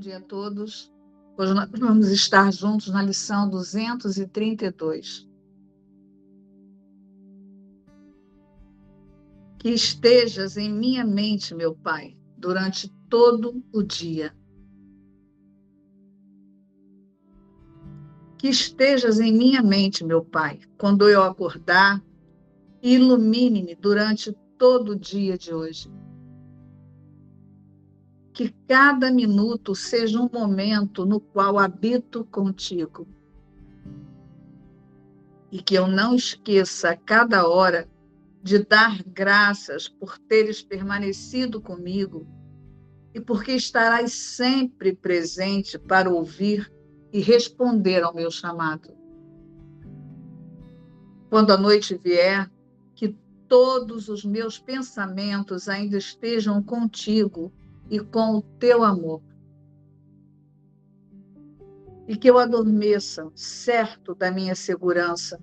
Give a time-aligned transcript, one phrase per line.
[0.00, 0.90] dia a todos.
[1.36, 5.28] Hoje nós vamos estar juntos na lição 232.
[9.58, 14.34] Que estejas em minha mente, meu Pai, durante todo o dia.
[18.38, 22.02] Que estejas em minha mente, meu Pai, quando eu acordar,
[22.82, 25.90] ilumine-me durante todo o dia de hoje
[28.40, 33.06] que cada minuto seja um momento no qual habito contigo.
[35.52, 37.86] E que eu não esqueça a cada hora
[38.42, 42.26] de dar graças por teres permanecido comigo
[43.12, 46.72] e porque estarás sempre presente para ouvir
[47.12, 48.96] e responder ao meu chamado.
[51.28, 52.50] Quando a noite vier,
[52.94, 53.14] que
[53.46, 57.52] todos os meus pensamentos ainda estejam contigo
[57.90, 59.20] e com o teu amor.
[62.06, 65.40] E que eu adormeça certo da minha segurança,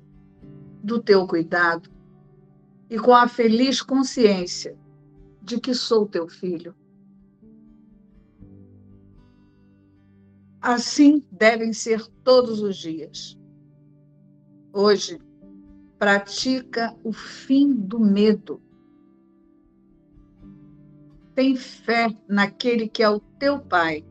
[0.82, 1.90] do teu cuidado
[2.90, 4.78] e com a feliz consciência
[5.42, 6.74] de que sou teu filho.
[10.62, 13.38] Assim devem ser todos os dias.
[14.74, 15.20] Hoje,
[15.98, 18.62] pratica o fim do medo
[21.38, 24.04] tem fé naquele que é o teu Pai.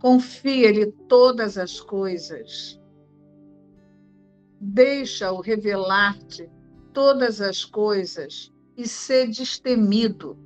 [0.00, 2.80] Confia-lhe todas as coisas.
[4.60, 6.48] Deixa-o revelar-te
[6.92, 10.38] todas as coisas e ser destemido,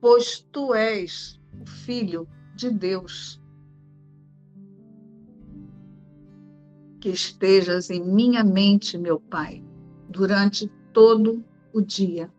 [0.00, 2.26] pois tu és o Filho
[2.56, 3.38] de Deus.
[6.98, 9.62] Que estejas em minha mente, meu Pai,
[10.08, 11.44] durante todo
[11.74, 12.32] o dia.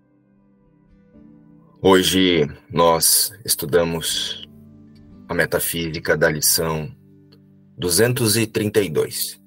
[1.82, 4.46] Hoje nós estudamos
[5.30, 6.94] a metafísica da lição
[7.78, 9.42] 232,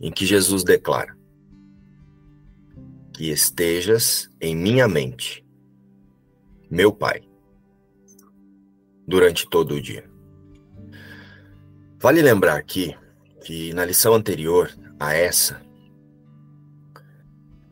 [0.00, 1.18] em que Jesus declara:
[3.12, 5.44] Que estejas em minha mente,
[6.70, 7.22] meu Pai,
[9.04, 10.08] durante todo o dia.
[11.98, 12.96] Vale lembrar aqui
[13.44, 15.60] que na lição anterior a essa,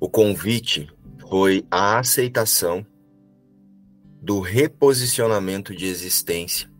[0.00, 0.92] o convite
[1.28, 2.84] foi a aceitação
[4.20, 6.70] do reposicionamento de existência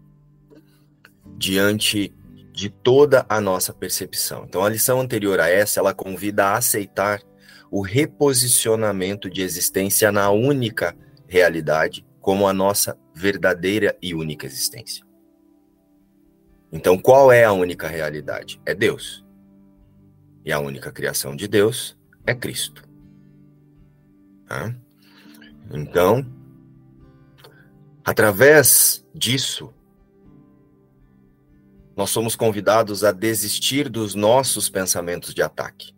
[1.37, 2.15] diante
[2.53, 4.45] de toda a nossa percepção.
[4.47, 7.23] Então, a lição anterior a essa, ela convida a aceitar
[7.71, 10.95] o reposicionamento de existência na única
[11.27, 15.05] realidade como a nossa verdadeira e única existência.
[16.71, 18.61] Então, qual é a única realidade?
[18.67, 19.25] É Deus.
[20.45, 21.97] E a única criação de Deus
[22.27, 22.83] é Cristo.
[25.71, 26.27] Então,
[28.10, 29.72] Através disso,
[31.97, 35.94] nós somos convidados a desistir dos nossos pensamentos de ataque.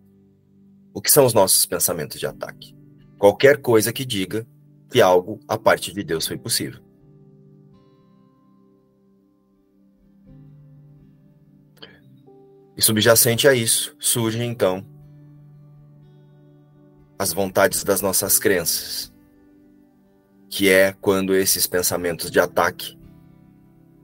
[0.92, 2.76] O que são os nossos pensamentos de ataque?
[3.18, 4.46] Qualquer coisa que diga
[4.90, 6.82] que algo a parte de Deus foi possível.
[12.76, 14.86] E subjacente a isso, surgem então
[17.18, 19.11] as vontades das nossas crenças
[20.52, 22.98] que é quando esses pensamentos de ataque,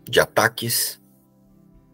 [0.08, 0.98] de ataques,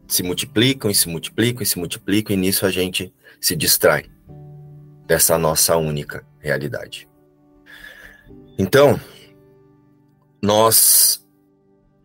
[0.06, 4.08] se multiplicam e se multiplicam e se multiplicam, e nisso a gente se distrai
[5.08, 7.08] dessa nossa única realidade.
[8.56, 9.00] Então,
[10.40, 11.26] nós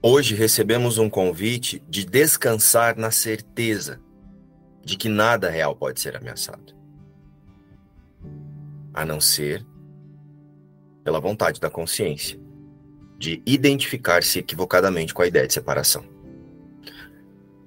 [0.02, 4.02] hoje recebemos um convite de descansar na certeza
[4.84, 6.76] de que nada real pode ser ameaçado,
[8.92, 9.64] a não ser
[11.04, 12.39] pela vontade da consciência,
[13.20, 16.06] de identificar-se equivocadamente com a ideia de separação.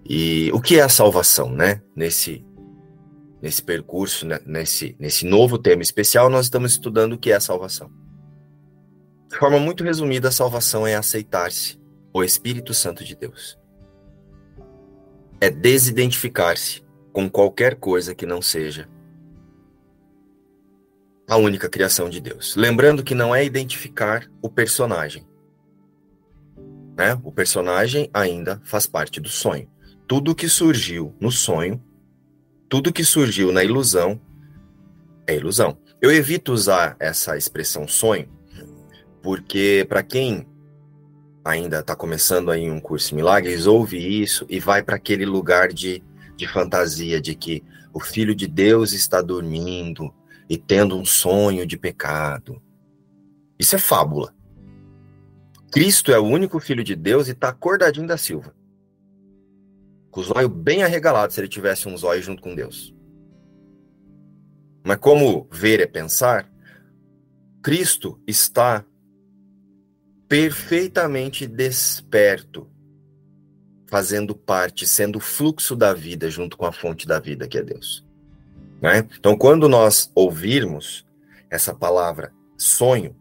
[0.08, 1.82] E o que é a salvação, né?
[1.94, 2.44] Nesse
[3.40, 4.40] nesse percurso, né?
[4.46, 7.90] nesse nesse novo tema especial, nós estamos estudando o que é a salvação.
[9.30, 11.78] De forma muito resumida, a salvação é aceitar-se
[12.14, 13.58] o Espírito Santo de Deus.
[15.40, 16.82] É desidentificar-se
[17.12, 18.88] com qualquer coisa que não seja
[21.28, 22.56] a única criação de Deus.
[22.56, 25.26] Lembrando que não é identificar o personagem.
[26.96, 27.18] Né?
[27.22, 29.68] O personagem ainda faz parte do sonho.
[30.06, 31.82] Tudo que surgiu no sonho,
[32.68, 34.20] tudo que surgiu na ilusão,
[35.26, 35.78] é ilusão.
[36.00, 38.28] Eu evito usar essa expressão sonho,
[39.22, 40.46] porque para quem
[41.44, 45.72] ainda está começando aí um curso em milagres, ouve isso e vai para aquele lugar
[45.72, 46.02] de,
[46.36, 47.62] de fantasia, de que
[47.92, 50.12] o Filho de Deus está dormindo,
[50.52, 52.60] e tendo um sonho de pecado.
[53.58, 54.34] Isso é fábula.
[55.72, 58.54] Cristo é o único filho de Deus e está acordadinho da Silva.
[60.10, 62.94] Com os olhos bem arregalados se ele tivesse um zóio junto com Deus.
[64.84, 66.46] Mas como ver é pensar,
[67.62, 68.84] Cristo está
[70.28, 72.70] perfeitamente desperto,
[73.86, 77.62] fazendo parte, sendo o fluxo da vida junto com a fonte da vida que é
[77.62, 78.04] Deus.
[78.82, 79.08] Né?
[79.18, 81.06] Então, quando nós ouvirmos
[81.48, 83.16] essa palavra sonho,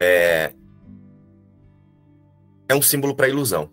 [0.00, 0.52] é,
[2.68, 3.70] é um símbolo para ilusão.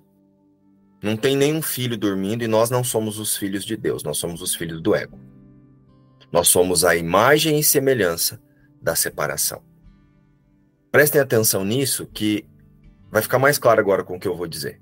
[1.02, 4.42] Não tem nenhum filho dormindo e nós não somos os filhos de Deus, nós somos
[4.42, 5.18] os filhos do ego.
[6.32, 8.42] Nós somos a imagem e semelhança
[8.82, 9.62] da separação.
[10.92, 12.46] Prestem atenção nisso, que
[13.12, 14.82] vai ficar mais claro agora com o que eu vou dizer.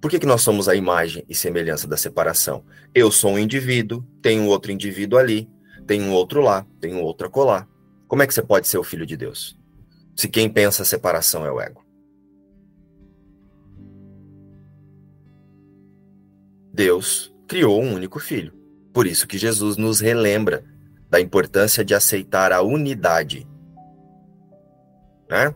[0.00, 2.64] Por que, que nós somos a imagem e semelhança da separação?
[2.94, 5.48] Eu sou um indivíduo, tenho outro indivíduo ali,
[5.86, 7.66] tem um outro lá, tem um outro acolá.
[8.08, 9.56] Como é que você pode ser o filho de Deus?
[10.14, 11.84] Se quem pensa separação é o ego.
[16.72, 18.52] Deus criou um único filho.
[18.92, 20.64] Por isso que Jesus nos relembra
[21.08, 23.46] da importância de aceitar a unidade.
[25.28, 25.54] Né?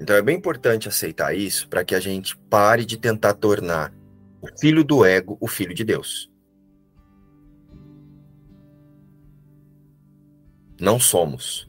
[0.00, 3.92] Então é bem importante aceitar isso para que a gente pare de tentar tornar
[4.40, 6.30] o filho do ego o filho de Deus.
[10.80, 11.68] Não somos.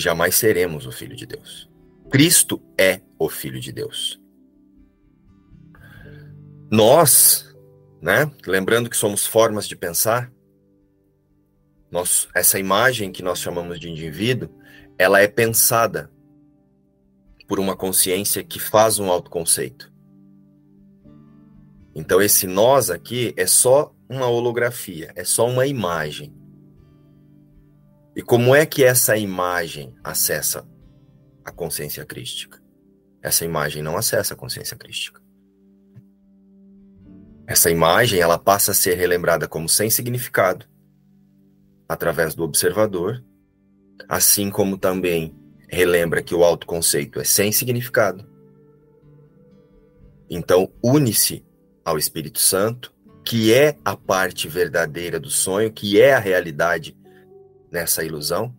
[0.00, 1.70] Jamais seremos o filho de Deus.
[2.10, 4.18] Cristo é o filho de Deus.
[6.70, 7.54] Nós,
[8.00, 10.32] né, lembrando que somos formas de pensar,
[11.90, 14.48] nós, essa imagem que nós chamamos de indivíduo,
[14.96, 16.10] ela é pensada
[17.46, 19.92] por uma consciência que faz um autoconceito.
[21.94, 26.39] Então esse nós aqui é só uma holografia, é só uma imagem.
[28.14, 30.66] E como é que essa imagem acessa
[31.44, 32.60] a consciência crística?
[33.22, 35.20] Essa imagem não acessa a consciência crística.
[37.46, 40.66] Essa imagem ela passa a ser relembrada como sem significado
[41.88, 43.24] através do observador,
[44.08, 45.34] assim como também
[45.68, 48.28] relembra que o autoconceito é sem significado.
[50.28, 51.44] Então, une-se
[51.84, 56.96] ao Espírito Santo, que é a parte verdadeira do sonho, que é a realidade
[57.70, 58.54] nessa ilusão,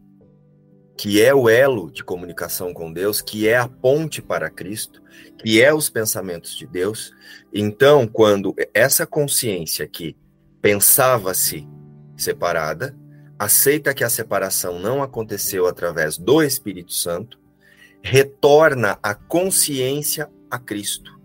[0.97, 5.01] que é o elo de comunicação com Deus, que é a ponte para Cristo,
[5.39, 7.11] que é os pensamentos de Deus.
[7.53, 10.15] Então, quando essa consciência que
[10.61, 11.67] pensava-se
[12.15, 12.95] separada,
[13.39, 17.39] aceita que a separação não aconteceu através do Espírito Santo,
[18.03, 21.19] retorna a consciência a Cristo.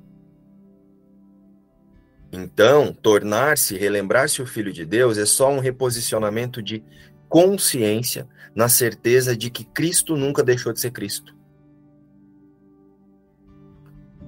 [2.32, 6.82] Então, tornar-se, relembrar-se o Filho de Deus é só um reposicionamento de
[7.28, 11.36] consciência na certeza de que Cristo nunca deixou de ser Cristo.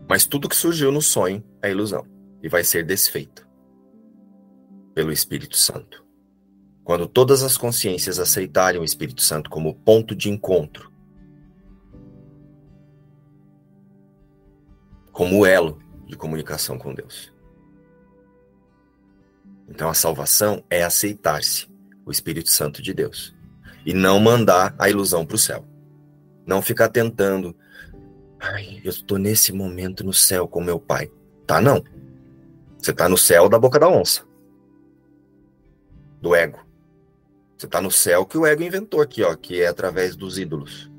[0.09, 2.07] Mas tudo que surgiu no sonho é ilusão
[2.43, 3.47] e vai ser desfeito
[4.95, 6.05] pelo Espírito Santo.
[6.83, 10.91] Quando todas as consciências aceitarem o Espírito Santo como ponto de encontro,
[15.13, 17.33] como elo de comunicação com Deus.
[19.69, 21.69] Então a salvação é aceitar-se
[22.09, 23.35] o Espírito Santo de Deus
[23.85, 25.65] e não mandar a ilusão para o céu.
[26.47, 27.55] Não ficar tentando
[28.41, 31.11] Ai, eu estou nesse momento no céu com meu pai.
[31.47, 31.85] Tá, não.
[32.79, 34.25] Você tá no céu da boca da onça.
[36.21, 36.65] Do ego.
[37.57, 40.91] Você tá no céu que o ego inventou aqui, ó, que é através dos ídolos.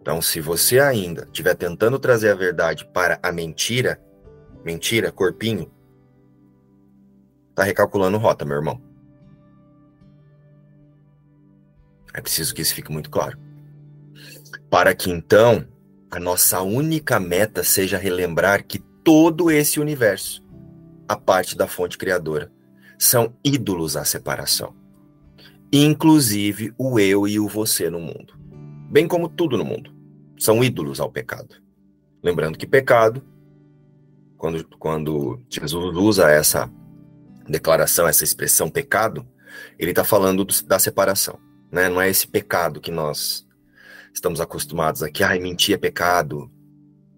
[0.00, 4.00] Então, se você ainda estiver tentando trazer a verdade para a mentira,
[4.64, 5.70] mentira, corpinho,
[7.56, 8.80] tá recalculando rota, meu irmão.
[12.14, 13.36] É preciso que isso fique muito claro
[14.70, 15.66] para que então
[16.10, 20.42] a nossa única meta seja relembrar que todo esse universo,
[21.08, 22.50] a parte da fonte criadora,
[22.98, 24.74] são ídolos à separação.
[25.72, 28.34] Inclusive o eu e o você no mundo.
[28.90, 29.94] Bem como tudo no mundo.
[30.38, 31.56] São ídolos ao pecado.
[32.22, 33.22] Lembrando que pecado,
[34.36, 36.70] quando, quando Jesus usa essa
[37.48, 39.26] declaração, essa expressão pecado,
[39.78, 41.38] ele está falando do, da separação.
[41.70, 41.88] Né?
[41.88, 43.46] Não é esse pecado que nós
[44.12, 46.50] estamos acostumados aqui, ai, mentir é pecado,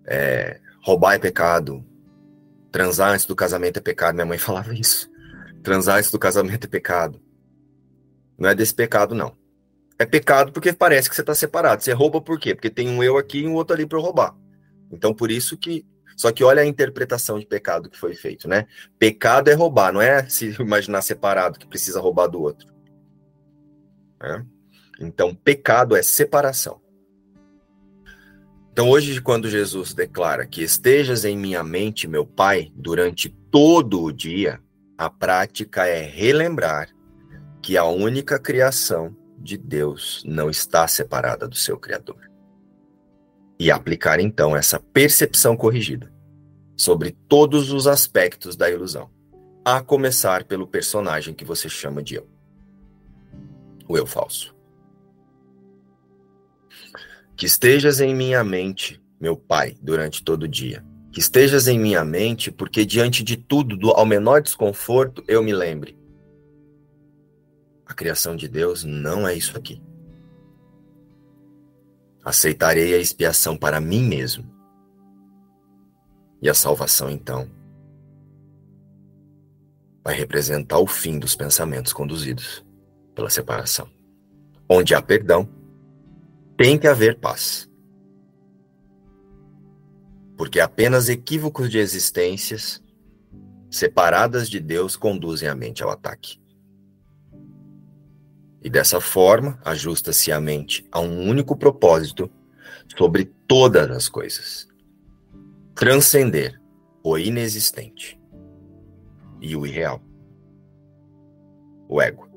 [0.06, 1.84] é, roubar é pecado,
[2.72, 4.14] transar antes do casamento é pecado.
[4.14, 5.10] Minha mãe falava isso.
[5.62, 7.20] Transar antes do casamento é pecado.
[8.38, 9.36] Não é desse pecado, não.
[9.98, 11.82] É pecado porque parece que você está separado.
[11.82, 12.54] Você rouba por quê?
[12.54, 14.36] Porque tem um eu aqui e um outro ali para roubar.
[14.90, 15.84] Então, por isso que.
[16.18, 18.66] Só que olha a interpretação de pecado que foi feito, né?
[18.98, 22.66] Pecado é roubar, não é se imaginar separado que precisa roubar do outro.
[24.20, 24.42] É?
[25.00, 26.80] Então, pecado é separação.
[28.72, 34.12] Então, hoje, quando Jesus declara que estejas em minha mente, meu Pai, durante todo o
[34.12, 34.60] dia,
[34.96, 36.88] a prática é relembrar
[37.62, 42.27] que a única criação de Deus não está separada do seu Criador.
[43.58, 46.12] E aplicar então essa percepção corrigida
[46.76, 49.10] sobre todos os aspectos da ilusão,
[49.64, 52.28] a começar pelo personagem que você chama de eu.
[53.88, 54.54] O eu falso.
[57.36, 60.84] Que estejas em minha mente, meu Pai, durante todo o dia.
[61.10, 65.52] Que estejas em minha mente, porque diante de tudo, do, ao menor desconforto, eu me
[65.52, 65.98] lembre
[67.88, 69.80] a criação de Deus não é isso aqui.
[72.28, 74.44] Aceitarei a expiação para mim mesmo.
[76.42, 77.50] E a salvação, então,
[80.04, 82.62] vai representar o fim dos pensamentos conduzidos
[83.14, 83.88] pela separação.
[84.68, 85.48] Onde há perdão,
[86.54, 87.66] tem que haver paz.
[90.36, 92.84] Porque apenas equívocos de existências
[93.70, 96.38] separadas de Deus conduzem a mente ao ataque.
[98.62, 102.30] E dessa forma, ajusta-se a mente a um único propósito
[102.96, 104.68] sobre todas as coisas:
[105.74, 106.60] transcender
[107.02, 108.20] o inexistente
[109.40, 110.02] e o irreal,
[111.88, 112.28] o ego.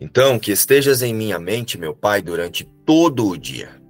[0.00, 3.80] Então, que estejas em minha mente, meu Pai, durante todo o dia.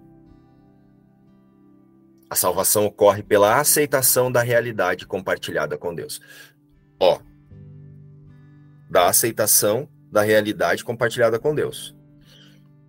[2.30, 6.20] A salvação ocorre pela aceitação da realidade compartilhada com Deus.
[7.00, 7.20] Ó,
[8.88, 11.94] da aceitação da realidade compartilhada com Deus.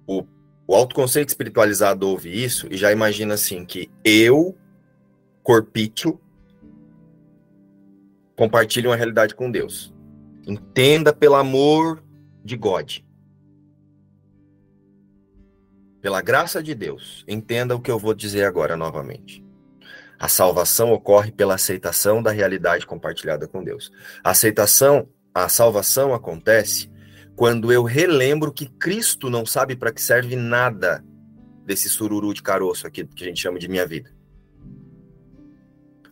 [0.07, 0.25] O,
[0.65, 4.57] o autoconceito espiritualizado ouve isso e já imagina assim que eu,
[5.43, 6.21] corpício,
[8.33, 9.93] compartilho uma realidade com Deus.
[10.47, 12.01] Entenda pelo amor
[12.45, 12.99] de God.
[15.99, 19.43] Pela graça de Deus, entenda o que eu vou dizer agora novamente.
[20.17, 23.91] A salvação ocorre pela aceitação da realidade compartilhada com Deus.
[24.23, 26.89] A aceitação, a salvação acontece
[27.37, 31.05] quando eu relembro que Cristo não sabe para que serve nada
[31.63, 34.11] desse sururu de caroço aqui que a gente chama de minha vida.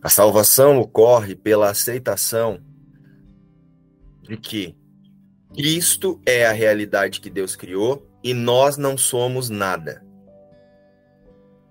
[0.00, 2.60] A salvação ocorre pela aceitação
[4.22, 4.76] de que
[5.52, 10.06] Cristo é a realidade que Deus criou e nós não somos nada.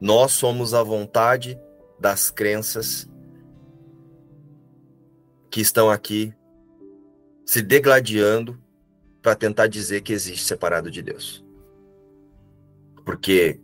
[0.02, 1.58] Nós somos a vontade
[1.98, 3.10] das crenças
[5.50, 6.34] que estão aqui
[7.46, 8.65] se degladiando
[9.26, 11.44] para tentar dizer que existe separado de Deus.
[13.04, 13.60] Porque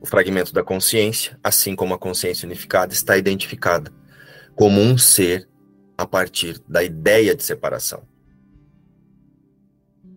[0.00, 3.92] o fragmento da consciência, assim como a consciência unificada, está identificada
[4.56, 5.48] como um ser
[5.96, 8.02] a partir da ideia de separação.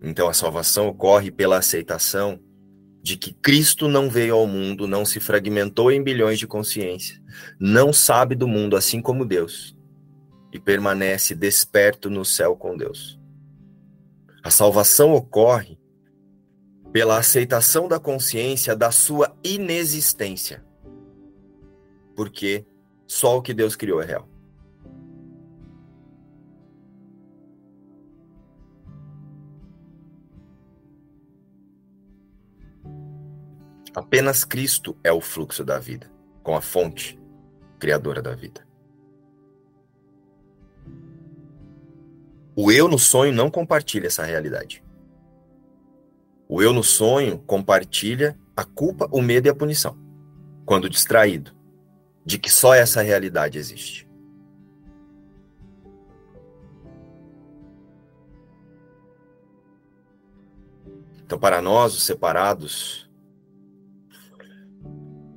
[0.02, 2.40] Então a salvação ocorre pela aceitação
[3.00, 7.20] de que Cristo não veio ao mundo, não se fragmentou em bilhões de consciências,
[7.60, 9.76] não sabe do mundo assim como Deus
[10.52, 13.19] e permanece desperto no céu com Deus.
[14.42, 15.78] A salvação ocorre
[16.92, 20.64] pela aceitação da consciência da sua inexistência.
[22.16, 22.66] Porque
[23.06, 24.28] só o que Deus criou é real.
[33.94, 36.10] Apenas Cristo é o fluxo da vida,
[36.42, 37.18] com a fonte
[37.78, 38.69] criadora da vida.
[42.62, 44.84] O eu no sonho não compartilha essa realidade.
[46.46, 49.96] O eu no sonho compartilha a culpa, o medo e a punição,
[50.66, 51.56] quando distraído,
[52.22, 54.06] de que só essa realidade existe.
[61.24, 63.10] Então, para nós, os separados,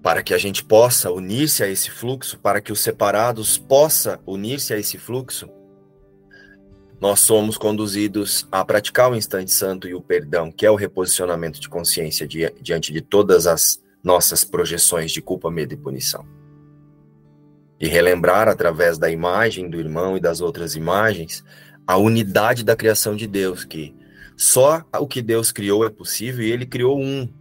[0.02, 4.74] para que a gente possa unir-se a esse fluxo, para que os separados possa unir-se
[4.74, 5.50] a esse fluxo,
[7.00, 11.60] nós somos conduzidos a praticar o instante santo e o perdão, que é o reposicionamento
[11.60, 16.26] de consciência diante de todas as nossas projeções de culpa, medo e punição.
[17.80, 21.44] E relembrar através da imagem do irmão e das outras imagens
[21.86, 23.94] a unidade da criação de Deus, que
[24.38, 27.32] só o que Deus criou é possível e ele criou um.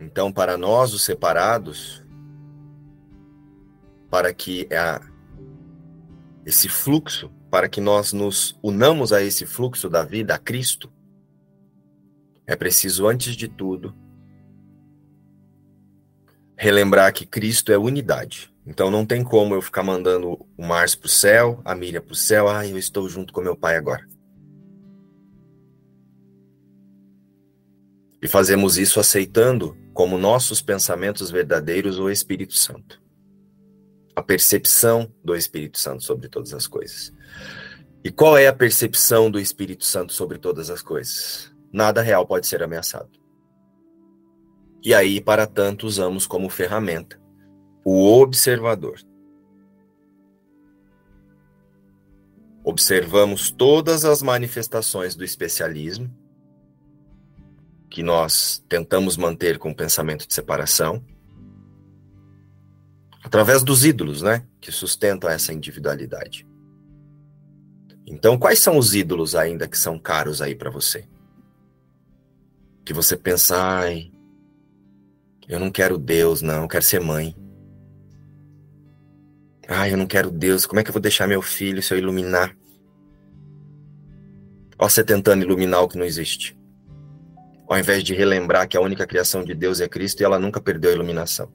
[0.00, 2.01] Então, para nós, os separados,
[4.12, 5.00] para que a,
[6.44, 10.92] esse fluxo, para que nós nos unamos a esse fluxo da vida, a Cristo,
[12.46, 13.96] é preciso, antes de tudo,
[16.54, 18.52] relembrar que Cristo é unidade.
[18.66, 22.50] Então não tem como eu ficar mandando o Márcio pro céu, a Miriam pro céu,
[22.50, 24.06] ah, eu estou junto com meu pai agora.
[28.20, 33.01] E fazemos isso aceitando como nossos pensamentos verdadeiros o Espírito Santo.
[34.14, 37.12] A percepção do Espírito Santo sobre todas as coisas.
[38.04, 41.54] E qual é a percepção do Espírito Santo sobre todas as coisas?
[41.72, 43.10] Nada real pode ser ameaçado.
[44.82, 47.20] E aí, para tanto, usamos como ferramenta
[47.84, 49.00] o observador.
[52.64, 56.12] Observamos todas as manifestações do especialismo
[57.90, 61.04] que nós tentamos manter com o pensamento de separação,
[63.22, 66.46] através dos ídolos, né, que sustentam essa individualidade.
[68.06, 71.08] Então, quais são os ídolos ainda que são caros aí para você?
[72.84, 74.10] Que você pensa, ai,
[75.48, 77.34] eu não quero Deus, não, eu quero ser mãe.
[79.68, 81.98] Ai, eu não quero Deus, como é que eu vou deixar meu filho se eu
[81.98, 82.56] iluminar?
[84.78, 86.56] Ó, você tentando iluminar o que não existe
[87.72, 90.60] ao invés de relembrar que a única criação de Deus é Cristo e ela nunca
[90.60, 91.50] perdeu a iluminação.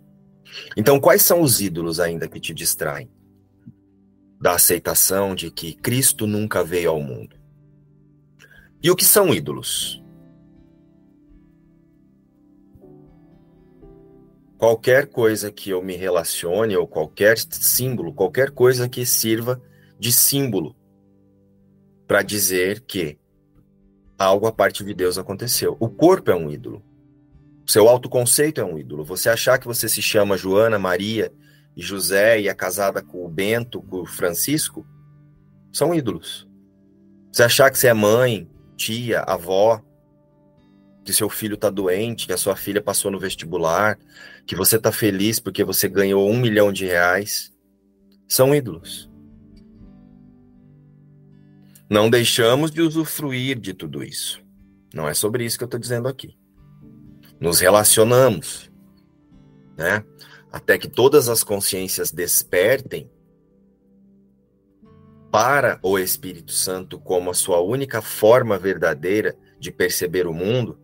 [0.75, 3.09] Então, quais são os ídolos ainda que te distraem
[4.39, 7.35] da aceitação de que Cristo nunca veio ao mundo?
[8.81, 10.03] E o que são ídolos?
[14.57, 19.61] Qualquer coisa que eu me relacione, ou qualquer símbolo, qualquer coisa que sirva
[19.99, 20.75] de símbolo
[22.07, 23.19] para dizer que
[24.17, 25.77] algo a parte de Deus aconteceu.
[25.79, 26.83] O corpo é um ídolo.
[27.67, 29.03] Seu autoconceito é um ídolo.
[29.03, 31.33] Você achar que você se chama Joana, Maria
[31.75, 34.88] e José e é casada com o Bento, com o Francisco,
[35.74, 36.47] são ídolos.
[37.29, 39.81] Você achar que você é mãe, tia, avó,
[41.03, 43.99] que seu filho está doente, que a sua filha passou no vestibular,
[44.45, 47.53] que você está feliz porque você ganhou um milhão de reais,
[48.30, 49.10] são ídolos.
[51.89, 54.41] Não deixamos de usufruir de tudo isso.
[54.93, 56.38] Não é sobre isso que eu estou dizendo aqui.
[57.39, 58.71] Nos relacionamos,
[59.78, 60.04] né?
[60.52, 63.10] Até que todas as consciências despertem
[65.32, 70.80] para o Espírito Santo como a sua única forma verdadeira de perceber o mundo,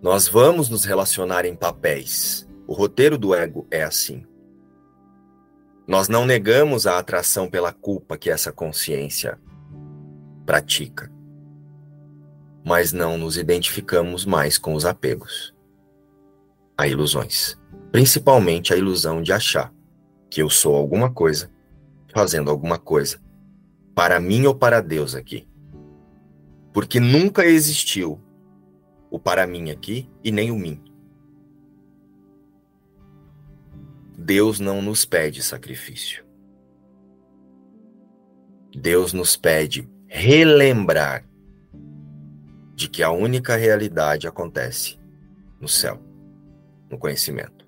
[0.00, 2.48] nós vamos nos relacionar em papéis.
[2.66, 4.24] O roteiro do ego é assim.
[5.86, 9.38] Nós não negamos a atração pela culpa que essa consciência
[10.46, 11.10] pratica.
[12.64, 15.54] Mas não nos identificamos mais com os apegos
[16.76, 17.58] a ilusões,
[17.90, 19.74] principalmente a ilusão de achar
[20.30, 21.50] que eu sou alguma coisa,
[22.14, 23.20] fazendo alguma coisa,
[23.94, 25.48] para mim ou para Deus aqui.
[26.72, 28.20] Porque nunca existiu
[29.10, 30.80] o para mim aqui e nem o mim.
[34.16, 36.24] Deus não nos pede sacrifício.
[38.76, 41.27] Deus nos pede relembrar
[42.78, 45.00] de que a única realidade acontece
[45.60, 46.00] no céu,
[46.88, 47.66] no conhecimento.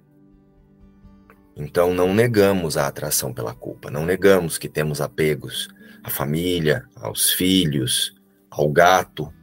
[1.57, 5.69] Então não negamos a atração pela culpa, não negamos que temos apegos
[6.05, 8.15] à família, aos filhos,
[8.49, 9.35] ao gato,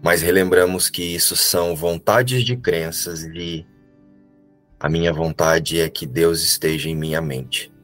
[0.00, 3.66] mas relembramos que isso são vontades de crenças e
[4.78, 7.74] a minha vontade é que Deus esteja em minha mente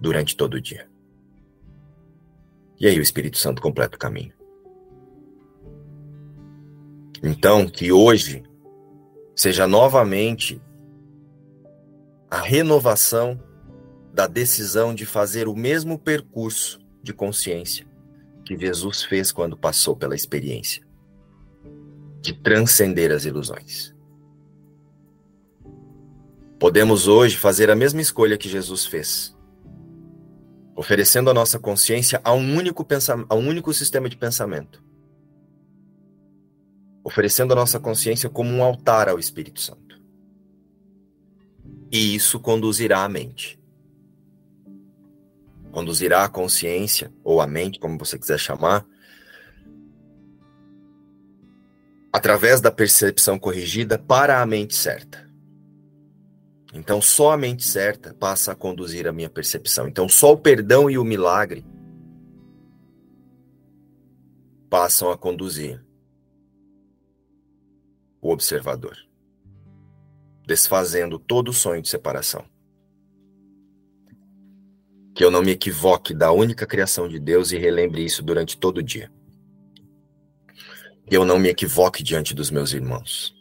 [0.00, 0.88] durante todo o dia.
[2.78, 4.39] E aí o Espírito Santo completa o caminho.
[7.22, 8.42] Então, que hoje
[9.34, 10.60] seja novamente
[12.30, 13.40] a renovação
[14.12, 17.86] da decisão de fazer o mesmo percurso de consciência
[18.44, 20.82] que Jesus fez quando passou pela experiência
[22.20, 23.94] de transcender as ilusões.
[26.58, 29.34] Podemos hoje fazer a mesma escolha que Jesus fez
[30.80, 32.86] oferecendo a nossa consciência a um único,
[33.28, 34.82] a um único sistema de pensamento.
[37.10, 40.00] Oferecendo a nossa consciência como um altar ao Espírito Santo.
[41.90, 43.60] E isso conduzirá a mente.
[45.72, 48.86] Conduzirá a consciência, ou a mente, como você quiser chamar,
[52.12, 55.28] através da percepção corrigida para a mente certa.
[56.72, 59.88] Então, só a mente certa passa a conduzir a minha percepção.
[59.88, 61.66] Então, só o perdão e o milagre
[64.70, 65.84] passam a conduzir
[68.20, 68.96] o observador,
[70.46, 72.44] desfazendo todo o sonho de separação.
[75.14, 78.78] Que eu não me equivoque da única criação de Deus e relembre isso durante todo
[78.78, 79.10] o dia.
[81.06, 83.38] Que eu não me equivoque diante dos meus irmãos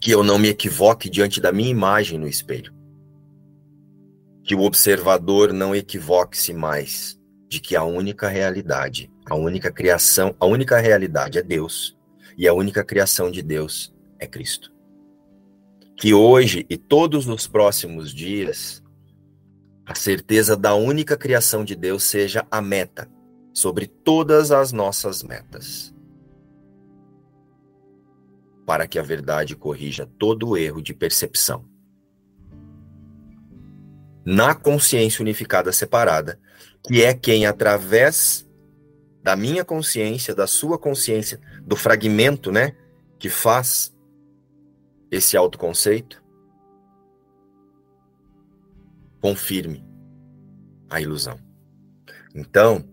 [0.00, 2.72] que eu não me equivoque diante da minha imagem no espelho.
[4.44, 10.46] Que o observador não equivoque-se mais de que a única realidade, a única criação, a
[10.46, 11.96] única realidade é Deus
[12.36, 14.72] e a única criação de Deus é Cristo.
[15.96, 18.82] Que hoje e todos os próximos dias
[19.86, 23.08] a certeza da única criação de Deus seja a meta
[23.54, 25.94] sobre todas as nossas metas.
[28.66, 31.64] Para que a verdade corrija todo o erro de percepção.
[34.24, 36.40] Na consciência unificada separada,
[36.84, 38.44] que é quem, através
[39.22, 42.74] da minha consciência, da sua consciência, do fragmento, né,
[43.20, 43.95] que faz
[45.10, 46.22] esse autoconceito,
[49.20, 49.84] confirme
[50.88, 51.38] a ilusão.
[52.34, 52.84] Então,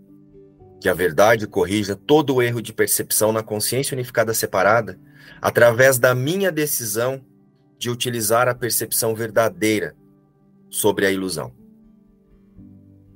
[0.81, 4.99] que a verdade corrija todo o erro de percepção na consciência unificada separada,
[5.41, 7.23] através da minha decisão
[7.77, 9.95] de utilizar a percepção verdadeira
[10.69, 11.53] sobre a ilusão,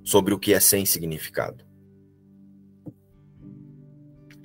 [0.04, 1.66] sobre o que é sem significado,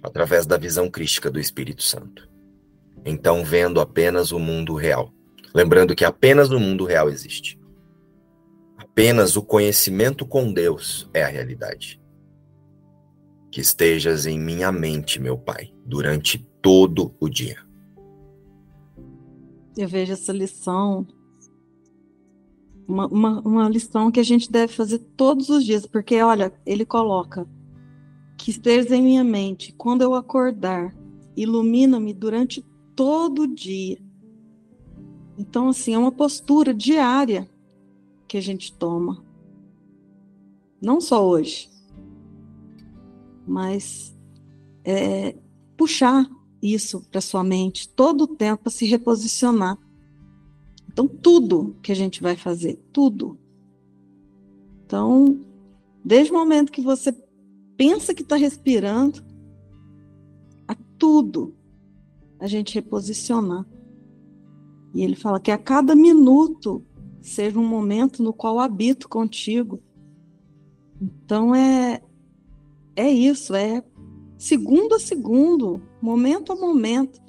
[0.03, 2.32] através da visão crística do Espírito Santo.
[3.05, 5.13] Então, vendo apenas o mundo real,
[5.55, 7.59] lembrando que apenas o mundo real existe.
[8.77, 12.01] Apenas o conhecimento com Deus é a realidade.
[13.51, 17.59] Que estejas em minha mente, meu Pai, durante todo o dia.
[19.77, 21.07] Eu vejo essa lição,
[22.87, 26.85] uma, uma, uma lição que a gente deve fazer todos os dias, porque olha, ele
[26.85, 27.47] coloca
[28.37, 30.95] que estejas em minha mente quando eu acordar,
[31.37, 32.63] ilumina-me durante
[32.95, 33.99] todo dia.
[35.37, 37.49] Então, assim, é uma postura diária
[38.29, 39.25] que a gente toma.
[40.81, 41.71] Não só hoje,
[43.47, 44.17] mas
[44.85, 45.37] é,
[45.77, 46.29] puxar
[46.63, 49.79] isso para sua mente todo o tempo para se reposicionar.
[50.89, 53.39] Então, tudo que a gente vai fazer, tudo.
[54.85, 55.41] Então,
[56.05, 57.13] desde o momento que você
[57.77, 59.25] pensa que está respirando,
[60.69, 61.55] a tudo
[62.43, 63.65] a gente reposicionar.
[64.93, 66.85] E ele fala que a cada minuto
[67.21, 69.81] seja um momento no qual habito contigo.
[71.01, 72.03] Então é
[72.97, 73.83] é isso, é
[74.37, 77.23] segundo a segundo, momento a momento,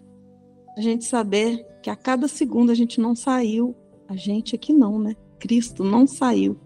[0.76, 3.76] a gente saber que a cada segundo a gente não saiu,
[4.08, 5.16] a gente aqui não, né?
[5.40, 6.58] Cristo não saiu.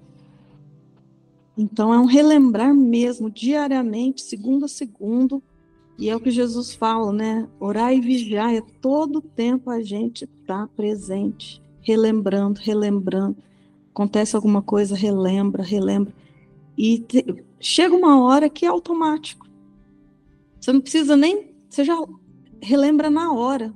[1.58, 5.44] Então é um relembrar mesmo, diariamente, segundo a segundo,
[5.98, 7.48] e é o que Jesus fala, né?
[7.60, 13.38] Orar e vigiar, é todo tempo a gente está presente relembrando, relembrando.
[13.92, 16.14] Acontece alguma coisa, relembra, relembra.
[16.78, 17.26] E te,
[17.62, 19.48] chega uma hora que é automático.
[20.60, 21.56] Você não precisa nem.
[21.70, 21.98] Você já
[22.62, 23.74] relembra na hora.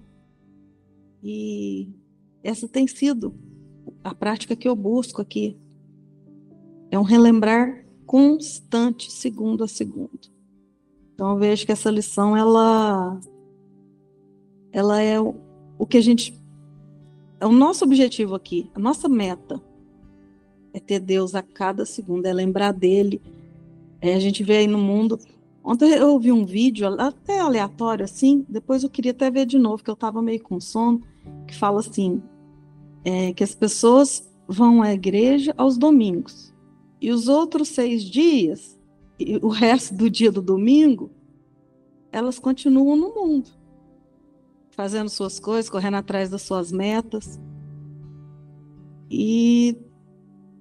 [1.23, 1.87] E
[2.43, 3.33] essa tem sido
[4.03, 5.57] a prática que eu busco aqui.
[6.91, 10.30] É um relembrar constante, segundo a segundo.
[11.21, 13.15] Então eu vejo que essa lição ela
[14.71, 15.35] ela é o,
[15.77, 16.35] o que a gente
[17.39, 19.61] é o nosso objetivo aqui, a nossa meta
[20.73, 23.21] é ter Deus a cada segundo, é lembrar dele.
[24.01, 25.19] É, a gente vê aí no mundo.
[25.63, 29.83] Ontem eu ouvi um vídeo, até aleatório assim, depois eu queria até ver de novo,
[29.83, 31.03] que eu estava meio com sono,
[31.47, 32.19] que fala assim:
[33.05, 36.51] é, que as pessoas vão à igreja aos domingos,
[36.99, 38.80] e os outros seis dias,
[39.41, 41.11] o resto do dia do domingo,
[42.11, 43.61] elas continuam no mundo
[44.71, 47.39] fazendo suas coisas, correndo atrás das suas metas.
[49.09, 49.77] E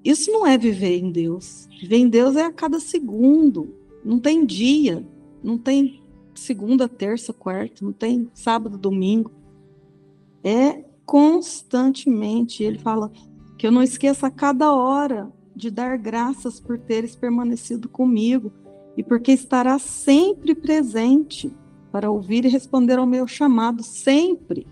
[0.05, 1.69] isso não é viver em Deus.
[1.81, 3.75] Viver em Deus é a cada segundo.
[4.05, 5.07] Não tem dia,
[5.43, 6.03] não tem
[6.35, 9.31] segunda, terça, quarta, não tem sábado, domingo.
[10.43, 12.63] É constantemente.
[12.63, 13.11] Ele fala
[13.57, 18.53] que eu não esqueça a cada hora de dar graças por teres permanecido comigo
[18.97, 21.53] e porque estará sempre presente
[21.91, 24.67] para ouvir e responder ao meu chamado sempre.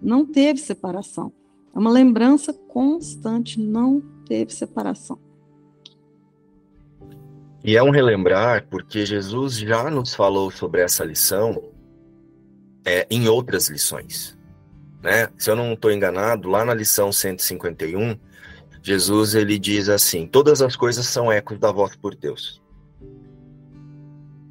[0.00, 1.32] Não teve separação.
[1.74, 5.18] É uma lembrança constante, não teve separação.
[7.62, 11.62] E é um relembrar, porque Jesus já nos falou sobre essa lição
[12.84, 14.38] é, em outras lições.
[15.02, 15.28] Né?
[15.36, 18.16] Se eu não estou enganado, lá na lição 151,
[18.86, 22.62] Jesus ele diz assim: Todas as coisas são ecos da voz por Deus.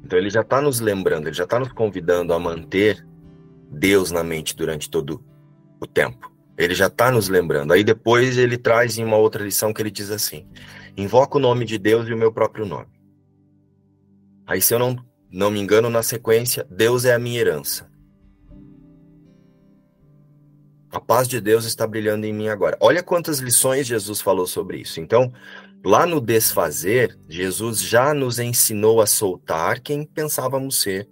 [0.04, 3.02] Então ele já está nos lembrando, ele já está nos convidando a manter
[3.70, 5.24] Deus na mente durante todo
[5.80, 6.30] o tempo.
[6.58, 7.72] Ele já está nos lembrando.
[7.72, 10.46] Aí depois ele traz em uma outra lição que ele diz assim:
[10.98, 12.92] invoca o nome de Deus e o meu próprio nome.
[14.46, 17.90] Aí, se eu não, não me engano, na sequência, Deus é a minha herança.
[20.96, 22.78] A paz de Deus está brilhando em mim agora.
[22.80, 24.98] Olha quantas lições Jesus falou sobre isso.
[24.98, 25.30] Então,
[25.84, 31.06] lá no desfazer, Jesus já nos ensinou a soltar quem pensávamos ser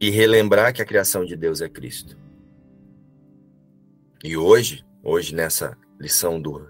[0.00, 2.18] e relembrar que a criação de Deus é Cristo.
[4.24, 6.66] E hoje, hoje nessa lição do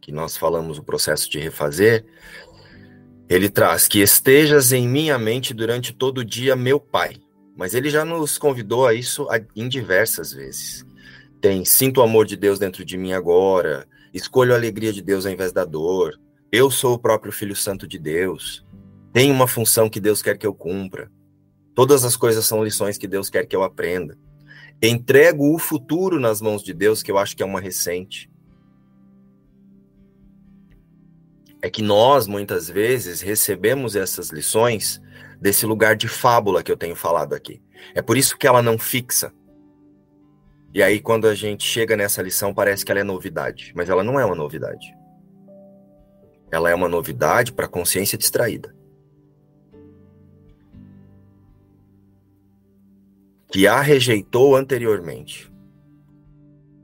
[0.00, 2.06] que nós falamos o processo de refazer,
[3.28, 7.16] ele traz que estejas em minha mente durante todo o dia, meu Pai.
[7.56, 9.26] Mas ele já nos convidou a isso
[9.56, 10.86] em diversas vezes
[11.40, 15.26] tem sinto o amor de Deus dentro de mim agora, escolho a alegria de Deus
[15.26, 16.18] ao invés da dor,
[16.50, 18.66] eu sou o próprio Filho Santo de Deus,
[19.12, 21.10] tenho uma função que Deus quer que eu cumpra,
[21.74, 24.18] todas as coisas são lições que Deus quer que eu aprenda.
[24.80, 28.30] Entrego o futuro nas mãos de Deus, que eu acho que é uma recente.
[31.60, 35.00] É que nós, muitas vezes, recebemos essas lições
[35.40, 37.60] desse lugar de fábula que eu tenho falado aqui.
[37.92, 39.32] É por isso que ela não fixa.
[40.72, 44.04] E aí, quando a gente chega nessa lição, parece que ela é novidade, mas ela
[44.04, 44.94] não é uma novidade.
[46.50, 48.74] Ela é uma novidade para a consciência distraída.
[53.50, 55.50] Que a rejeitou anteriormente.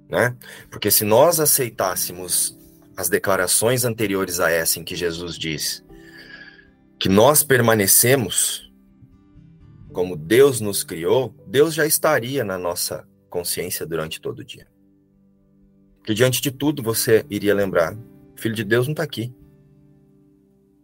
[0.09, 0.35] Né?
[0.71, 2.59] Porque se nós aceitássemos
[2.97, 5.85] as declarações anteriores a essa em que Jesus diz
[6.99, 8.73] que nós permanecemos
[9.93, 14.69] como Deus nos criou, Deus já estaria na nossa consciência durante todo o dia.
[16.05, 17.97] Que diante de tudo você iria lembrar:
[18.37, 19.35] Filho de Deus não está aqui.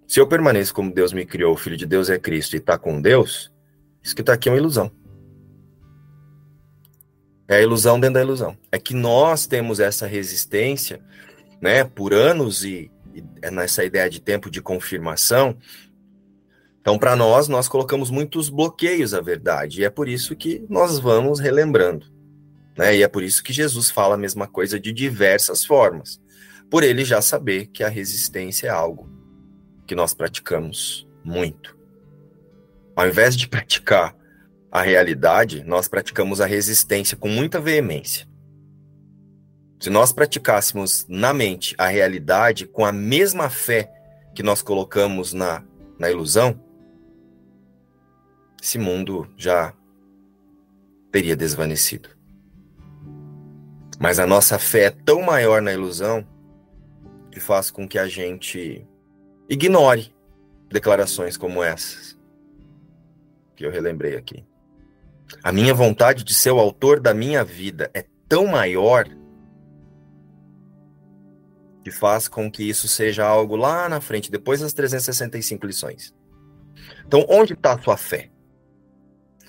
[0.09, 2.77] Se eu permaneço como Deus me criou, o Filho de Deus é Cristo e está
[2.77, 3.53] com Deus,
[4.03, 4.91] isso que está aqui é uma ilusão.
[7.47, 8.59] É a ilusão dentro da ilusão.
[8.73, 11.01] É que nós temos essa resistência,
[11.61, 15.57] né, por anos e, e é nessa ideia de tempo de confirmação.
[16.81, 20.99] Então, para nós, nós colocamos muitos bloqueios à verdade, e é por isso que nós
[20.99, 22.10] vamos relembrando.
[22.81, 22.97] Né?
[22.97, 26.19] E é por isso que Jesus fala a mesma coisa de diversas formas,
[26.71, 29.07] por ele já saber que a resistência é algo
[29.87, 31.77] que nós praticamos muito.
[32.97, 34.17] Ao invés de praticar
[34.73, 38.27] a realidade, nós praticamos a resistência com muita veemência.
[39.79, 43.93] Se nós praticássemos na mente a realidade com a mesma fé
[44.35, 45.63] que nós colocamos na,
[45.99, 46.59] na ilusão,
[48.63, 49.75] esse mundo já
[51.13, 52.20] teria desvanecido.
[54.01, 56.27] Mas a nossa fé é tão maior na ilusão
[57.31, 58.89] que faz com que a gente
[59.47, 60.15] ignore
[60.71, 62.19] declarações como essas
[63.55, 64.43] que eu relembrei aqui.
[65.45, 69.07] A minha vontade de ser o autor da minha vida é tão maior
[71.85, 76.15] que faz com que isso seja algo lá na frente, depois das 365 lições.
[77.07, 78.31] Então, onde está a sua fé?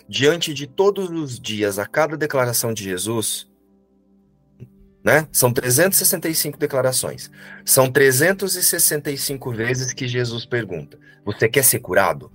[0.09, 3.50] Diante de todos os dias, a cada declaração de Jesus,
[5.03, 5.27] né?
[5.31, 7.31] São 365 declarações.
[7.65, 12.31] São 365 vezes que Jesus pergunta: Você quer ser curado?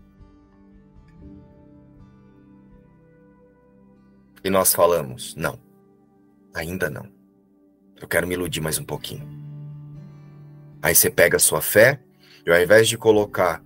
[4.45, 5.59] E nós falamos: Não,
[6.55, 7.09] ainda não.
[8.01, 9.27] Eu quero me iludir mais um pouquinho.
[10.83, 12.01] Aí você pega a sua fé
[12.47, 13.63] e ao invés de colocar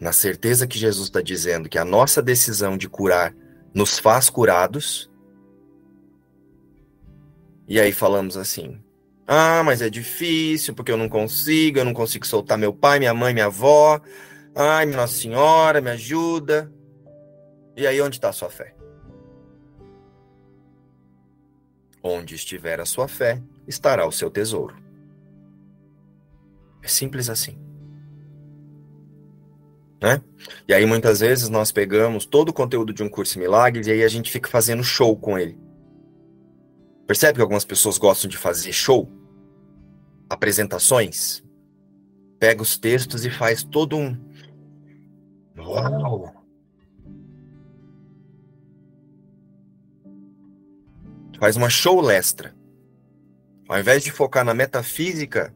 [0.00, 3.34] na certeza que Jesus está dizendo que a nossa decisão de curar
[3.74, 5.09] nos faz curados,
[7.70, 8.82] e aí falamos assim:
[9.28, 13.14] ah, mas é difícil porque eu não consigo, eu não consigo soltar meu pai, minha
[13.14, 14.00] mãe, minha avó.
[14.56, 16.70] Ai, Nossa Senhora, me ajuda.
[17.76, 18.74] E aí, onde está a sua fé?
[22.02, 24.74] Onde estiver a sua fé, estará o seu tesouro.
[26.82, 27.56] É simples assim.
[30.02, 30.20] Né?
[30.66, 33.92] E aí, muitas vezes, nós pegamos todo o conteúdo de um curso em milagres e
[33.92, 35.69] aí a gente fica fazendo show com ele.
[37.10, 39.10] Percebe que algumas pessoas gostam de fazer show?
[40.28, 41.42] Apresentações?
[42.38, 44.16] Pega os textos e faz todo um.
[45.58, 46.32] Uau!
[51.40, 52.54] Faz uma show lestra.
[53.68, 55.52] Ao invés de focar na metafísica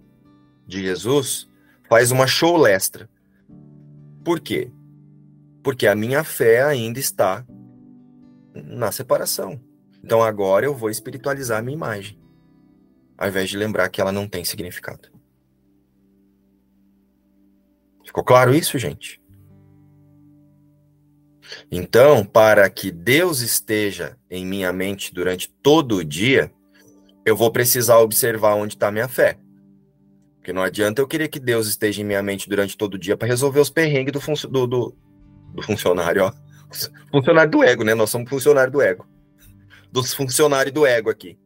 [0.67, 1.49] de Jesus,
[1.89, 3.09] faz uma show lestra.
[4.25, 4.73] Por quê?
[5.63, 7.47] Porque a minha fé ainda está
[8.53, 9.61] na separação.
[10.05, 12.21] Então agora eu vou espiritualizar a minha imagem,
[13.17, 15.09] ao invés de lembrar que ela não tem significado.
[18.05, 19.19] Ficou claro isso, gente?
[21.73, 26.53] Então, para que Deus esteja em minha mente durante todo o dia,
[27.25, 29.39] eu vou precisar observar onde está minha fé.
[30.37, 33.17] Porque não adianta eu querer que Deus esteja em minha mente durante todo o dia
[33.17, 34.97] para resolver os perrengues do, do, do,
[35.55, 36.33] do funcionário, ó.
[37.11, 37.95] Funcionário do ego, né?
[37.95, 39.14] Nós somos funcionário do ego
[39.95, 41.39] dos funcionários do ego aqui.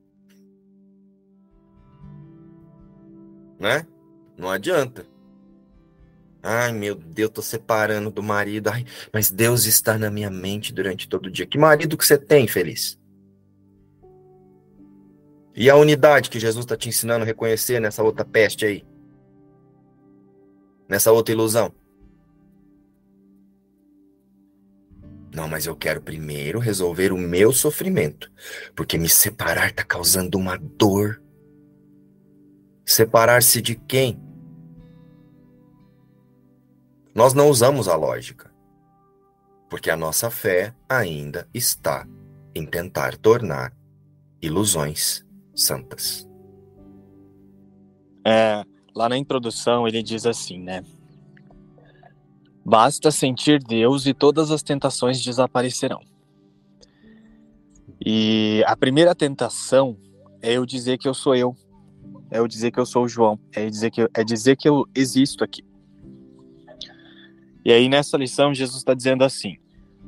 [3.61, 3.87] Né?
[4.39, 5.07] Não adianta.
[6.43, 8.69] Ai, meu Deus, tô separando do marido.
[8.69, 11.47] Ai, mas Deus está na minha mente durante todo o dia.
[11.47, 12.99] Que marido que você tem, feliz?
[15.55, 18.87] E a unidade que Jesus está te ensinando a reconhecer nessa outra peste aí?
[20.89, 21.71] Nessa outra ilusão?
[25.39, 28.29] Não, mas eu quero primeiro resolver o meu sofrimento,
[28.75, 31.23] porque me separar está causando uma dor.
[32.85, 34.21] Separar-se de quem?
[37.15, 38.53] Nós não usamos a lógica,
[39.71, 42.05] porque a nossa fé ainda está
[42.53, 43.73] em tentar tornar
[44.43, 45.25] ilusões
[45.55, 46.29] santas.
[48.27, 50.83] É, lá na introdução ele diz assim, né?
[52.69, 56.03] Basta sentir Deus e todas as tentações desaparecerão.
[58.05, 59.97] E a primeira tentação
[60.43, 61.57] é eu dizer que eu sou eu,
[62.31, 64.69] é eu dizer que eu sou o João, é dizer que eu, é dizer que
[64.69, 65.65] eu existo aqui.
[67.65, 69.57] E aí nessa lição Jesus está dizendo assim: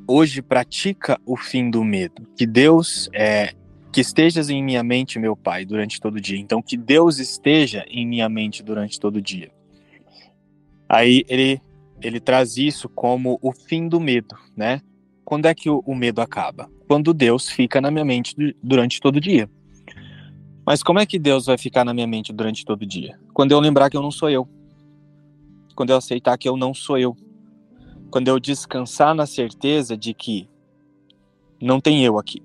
[0.07, 3.55] hoje pratica o fim do medo, que Deus é
[3.91, 6.37] que estejas em minha mente, meu Pai, durante todo o dia.
[6.37, 9.51] Então que Deus esteja em minha mente durante todo o dia.
[10.87, 11.59] Aí ele
[12.01, 14.81] ele traz isso como o fim do medo, né?
[15.23, 16.69] Quando é que o, o medo acaba?
[16.87, 19.49] Quando Deus fica na minha mente durante todo o dia.
[20.65, 23.19] Mas como é que Deus vai ficar na minha mente durante todo o dia?
[23.33, 24.47] Quando eu lembrar que eu não sou eu.
[25.75, 27.15] Quando eu aceitar que eu não sou eu
[28.11, 30.49] quando eu descansar na certeza de que
[31.61, 32.43] não tem eu aqui.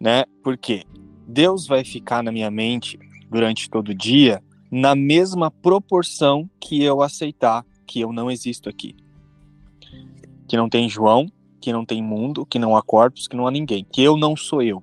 [0.00, 0.24] Né?
[0.42, 0.84] Porque
[1.26, 7.02] Deus vai ficar na minha mente durante todo o dia na mesma proporção que eu
[7.02, 8.94] aceitar que eu não existo aqui.
[10.46, 11.26] Que não tem João,
[11.60, 14.36] que não tem mundo, que não há corpos, que não há ninguém, que eu não
[14.36, 14.82] sou eu.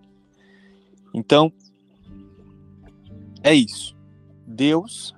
[1.14, 1.54] Então,
[3.44, 3.96] é isso.
[4.46, 5.16] Deus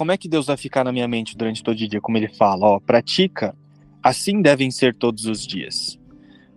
[0.00, 2.00] como é que Deus vai ficar na minha mente durante todo o dia?
[2.00, 3.54] Como ele fala, ó, pratica,
[4.02, 6.00] assim devem ser todos os dias.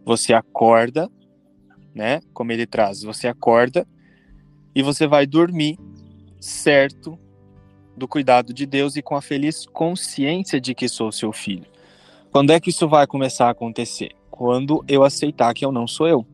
[0.05, 1.11] Você acorda,
[1.93, 2.21] né?
[2.33, 3.85] Como ele traz, você acorda
[4.73, 5.77] e você vai dormir
[6.39, 7.19] certo
[7.95, 11.65] do cuidado de Deus e com a feliz consciência de que sou seu filho.
[12.31, 14.11] Quando é que isso vai começar a acontecer?
[14.31, 16.25] Quando eu aceitar que eu não sou eu.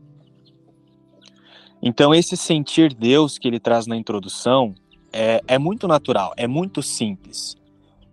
[1.82, 4.74] Então, esse sentir Deus que ele traz na introdução
[5.12, 7.56] é, é muito natural, é muito simples.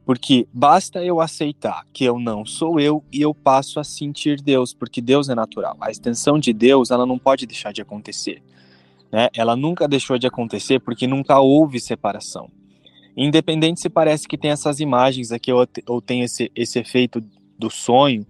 [0.05, 4.73] Porque basta eu aceitar que eu não sou eu e eu passo a sentir Deus,
[4.73, 5.75] porque Deus é natural.
[5.81, 8.41] A extensão de Deus, ela não pode deixar de acontecer.
[9.12, 9.29] Né?
[9.36, 12.49] Ela nunca deixou de acontecer porque nunca houve separação.
[13.17, 17.21] Independente se parece que tem essas imagens aqui, ou, ou tem esse, esse efeito
[17.58, 18.25] do sonho,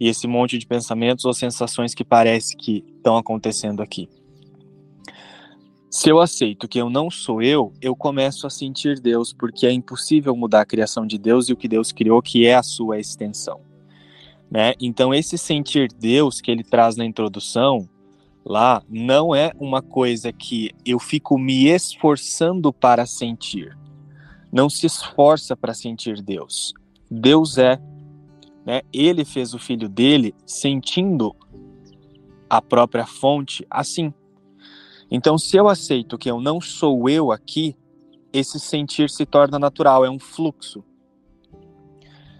[0.00, 4.08] e esse monte de pensamentos ou sensações que parece que estão acontecendo aqui.
[5.90, 9.72] Se eu aceito que eu não sou eu, eu começo a sentir Deus, porque é
[9.72, 13.00] impossível mudar a criação de Deus e o que Deus criou, que é a sua
[13.00, 13.60] extensão.
[14.50, 14.74] Né?
[14.80, 17.88] Então, esse sentir Deus que ele traz na introdução,
[18.44, 23.76] lá, não é uma coisa que eu fico me esforçando para sentir.
[24.52, 26.72] Não se esforça para sentir Deus.
[27.10, 27.80] Deus é.
[28.64, 28.82] Né?
[28.92, 31.34] Ele fez o filho dele sentindo
[32.48, 34.12] a própria fonte assim.
[35.10, 37.74] Então, se eu aceito que eu não sou eu aqui,
[38.32, 40.84] esse sentir se torna natural, é um fluxo.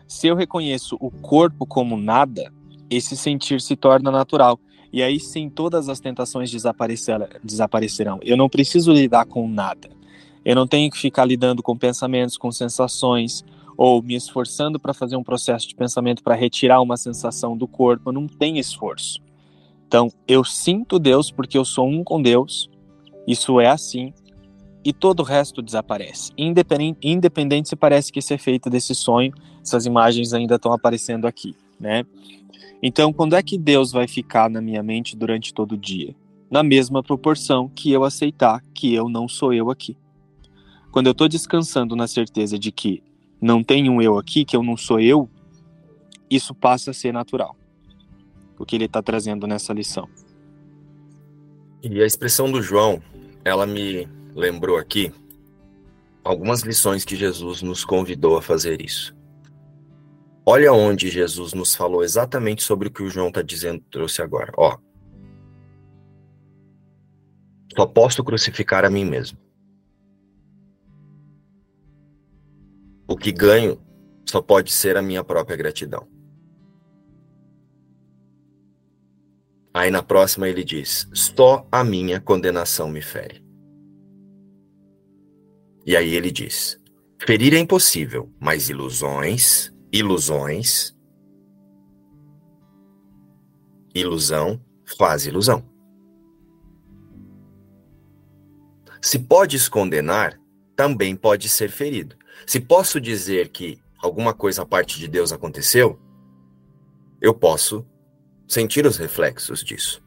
[0.06, 2.52] Se eu reconheço o corpo como nada,
[2.90, 4.58] esse sentir se torna natural.
[4.92, 8.18] E aí sim todas as tentações desaparecer, desaparecerão.
[8.22, 9.90] Eu não preciso lidar com nada.
[10.44, 13.44] Eu não tenho que ficar lidando com pensamentos, com sensações,
[13.76, 18.10] ou me esforçando para fazer um processo de pensamento para retirar uma sensação do corpo.
[18.10, 19.20] Não tenho esforço.
[19.86, 22.68] Então, eu sinto Deus porque eu sou um com Deus,
[23.26, 24.12] isso é assim,
[24.84, 26.32] e todo o resto desaparece.
[26.36, 29.32] Independente, independente se parece que esse efeito desse sonho,
[29.62, 32.04] essas imagens ainda estão aparecendo aqui, né?
[32.82, 36.14] Então, quando é que Deus vai ficar na minha mente durante todo o dia?
[36.50, 39.96] Na mesma proporção que eu aceitar que eu não sou eu aqui.
[40.90, 43.02] Quando eu estou descansando na certeza de que
[43.40, 45.28] não tem um eu aqui, que eu não sou eu,
[46.30, 47.56] isso passa a ser natural
[48.58, 50.08] o que ele está trazendo nessa lição.
[51.82, 53.00] E a expressão do João,
[53.44, 55.12] ela me lembrou aqui
[56.24, 59.16] algumas lições que Jesus nos convidou a fazer isso.
[60.44, 64.52] Olha onde Jesus nos falou exatamente sobre o que o João está dizendo, trouxe agora.
[64.56, 64.76] Ó,
[67.76, 69.38] só posso crucificar a mim mesmo.
[73.08, 73.80] O que ganho
[74.28, 76.06] só pode ser a minha própria gratidão.
[79.72, 83.42] Aí na próxima ele diz: Só a minha condenação me fere.
[85.86, 86.78] E aí ele diz:
[87.18, 90.94] ferir é impossível, mas ilusões, ilusões,
[93.94, 94.60] ilusão
[94.98, 95.64] faz ilusão.
[99.00, 100.38] Se podes condenar,
[100.78, 102.14] também pode ser ferido.
[102.46, 105.98] Se posso dizer que alguma coisa a parte de Deus aconteceu,
[107.20, 107.84] eu posso
[108.46, 110.00] sentir os reflexos disso.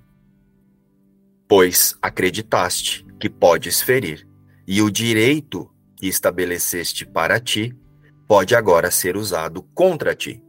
[1.45, 4.25] Pois acreditaste que podes ferir,
[4.65, 7.77] e o direito que estabeleceste para ti
[8.25, 10.41] pode agora ser usado contra ti,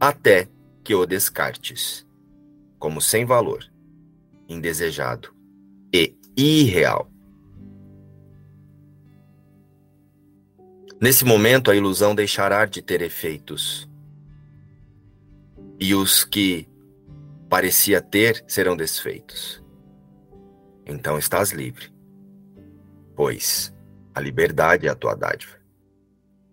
[0.00, 0.48] até
[0.82, 2.04] que o descartes
[2.76, 3.64] como sem valor,
[4.48, 5.32] indesejado
[5.94, 7.11] e irreal.
[11.02, 13.90] Nesse momento, a ilusão deixará de ter efeitos.
[15.80, 16.68] E os que
[17.50, 19.60] parecia ter serão desfeitos.
[20.86, 21.92] Então estás livre,
[23.16, 23.74] pois
[24.14, 25.56] a liberdade é a tua dádiva.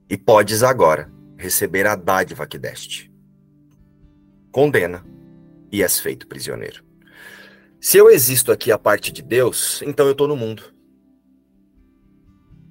[0.09, 3.13] E podes agora receber a dádiva que deste.
[4.51, 5.05] Condena
[5.71, 6.83] e és feito prisioneiro.
[7.79, 10.73] Se eu existo aqui a parte de Deus, então eu estou no mundo.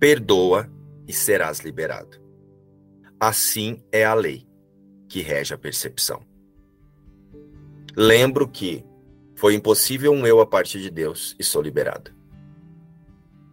[0.00, 0.68] Perdoa
[1.08, 2.20] e serás liberado.
[3.18, 4.46] Assim é a lei
[5.08, 6.22] que rege a percepção.
[7.96, 8.84] Lembro que
[9.34, 12.12] foi impossível um eu a partir de Deus e sou liberado.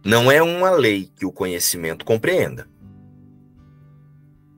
[0.04, 2.68] Não é uma lei que o conhecimento compreenda,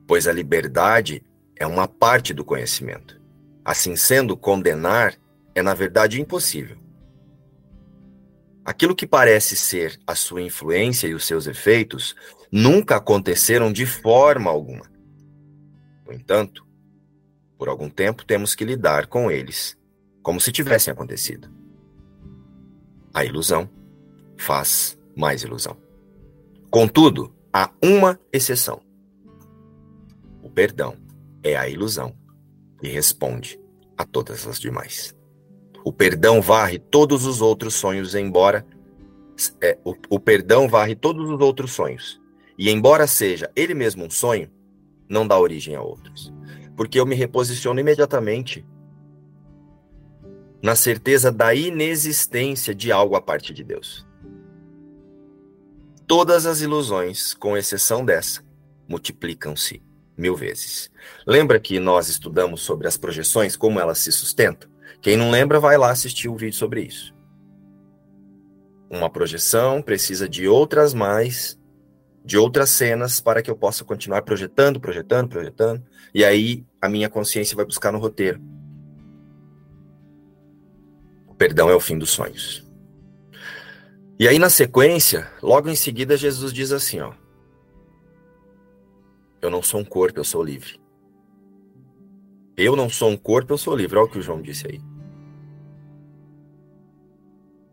[0.05, 1.23] pois a liberdade
[1.55, 3.19] é uma parte do conhecimento.
[3.63, 5.15] Assim sendo, condenar
[5.55, 6.77] é na verdade impossível.
[8.63, 12.15] Aquilo que parece ser a sua influência e os seus efeitos
[12.51, 14.85] nunca aconteceram de forma alguma.
[16.05, 16.65] No entanto,
[17.57, 19.77] por algum tempo temos que lidar com eles
[20.21, 21.49] como se tivessem acontecido.
[23.13, 23.69] A ilusão
[24.37, 25.77] faz mais ilusão.
[26.69, 28.81] Contudo, há uma exceção.
[30.41, 30.95] O perdão
[31.43, 32.15] é a ilusão
[32.79, 33.59] que responde
[33.97, 35.15] a todas as demais.
[35.83, 38.65] O perdão varre todos os outros sonhos, embora.
[39.61, 42.19] É, o, o perdão varre todos os outros sonhos.
[42.59, 44.51] E, embora seja ele mesmo um sonho,
[45.07, 46.33] não dá origem a outros.
[46.75, 48.65] Porque eu me reposiciono imediatamente
[50.61, 54.05] na certeza da inexistência de algo a parte de Deus.
[56.05, 58.43] Todas as ilusões, com exceção dessa,
[58.89, 59.81] multiplicam-se
[60.17, 60.91] mil vezes.
[61.25, 64.69] Lembra que nós estudamos sobre as projeções, como elas se sustentam?
[65.01, 67.15] Quem não lembra, vai lá assistir o vídeo sobre isso.
[68.89, 71.58] Uma projeção precisa de outras mais,
[72.23, 77.09] de outras cenas para que eu possa continuar projetando, projetando, projetando, e aí a minha
[77.09, 78.41] consciência vai buscar no roteiro.
[81.27, 82.67] O perdão é o fim dos sonhos.
[84.19, 87.13] E aí na sequência, logo em seguida Jesus diz assim, ó:
[89.41, 90.79] Eu não sou um corpo, eu sou livre.
[92.57, 93.97] Eu não sou um corpo, eu sou livre.
[93.97, 94.81] Olha o que o João disse aí.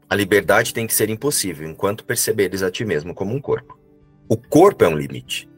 [0.09, 3.77] A liberdade tem que ser impossível enquanto perceberes a ti mesmo como um corpo.
[4.29, 5.49] O corpo é um limite.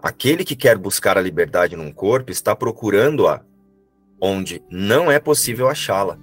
[0.00, 3.44] Aquele que quer buscar a liberdade num corpo está procurando-a
[4.20, 6.16] onde não é possível achá-la.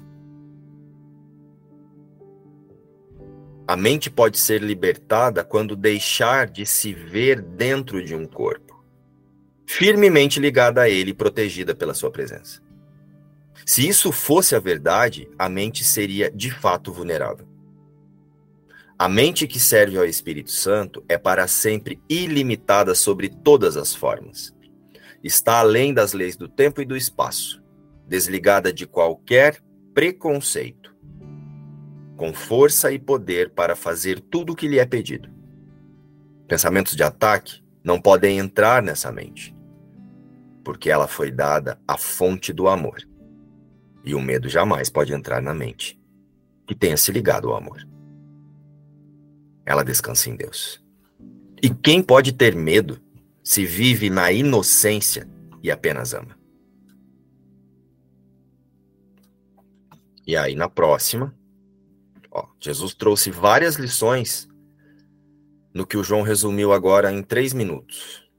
[3.68, 8.82] A mente pode ser libertada quando deixar de se ver dentro de um corpo,
[9.66, 12.62] firmemente ligada a ele e protegida pela sua presença.
[13.66, 17.55] Se isso fosse a verdade, a mente seria de fato vulnerável.
[18.98, 24.56] A mente que serve ao Espírito Santo é para sempre ilimitada sobre todas as formas.
[25.22, 27.62] Está além das leis do tempo e do espaço,
[28.08, 29.62] desligada de qualquer
[29.94, 30.96] preconceito
[32.16, 35.30] com força e poder para fazer tudo o que lhe é pedido.
[36.48, 39.54] Pensamentos de ataque não podem entrar nessa mente,
[40.64, 43.02] porque ela foi dada à fonte do amor.
[44.06, 46.00] E o medo jamais pode entrar na mente
[46.66, 47.95] que tenha se ligado ao amor.
[49.66, 50.84] Ela descansa em Deus.
[51.62, 53.02] E quem pode ter medo
[53.44, 55.28] se vive na inocência
[55.64, 56.38] e apenas ama?
[60.28, 61.36] E aí, na próxima,
[62.36, 64.46] Ó, Jesus trouxe várias lições
[65.74, 68.30] no que o João resumiu agora em três minutos.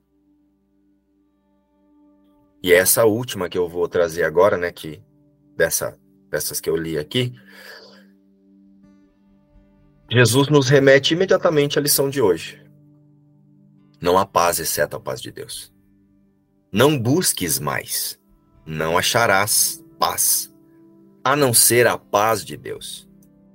[2.63, 5.03] E essa última que eu vou trazer agora, né, que
[5.57, 5.99] dessa,
[6.29, 7.33] dessas que eu li aqui,
[10.11, 12.63] Jesus nos remete imediatamente à lição de hoje.
[14.01, 15.73] Não há paz exceto a paz de Deus.
[16.73, 18.21] Não busques mais,
[18.65, 20.55] não acharás paz,
[21.25, 23.07] a não ser a paz de Deus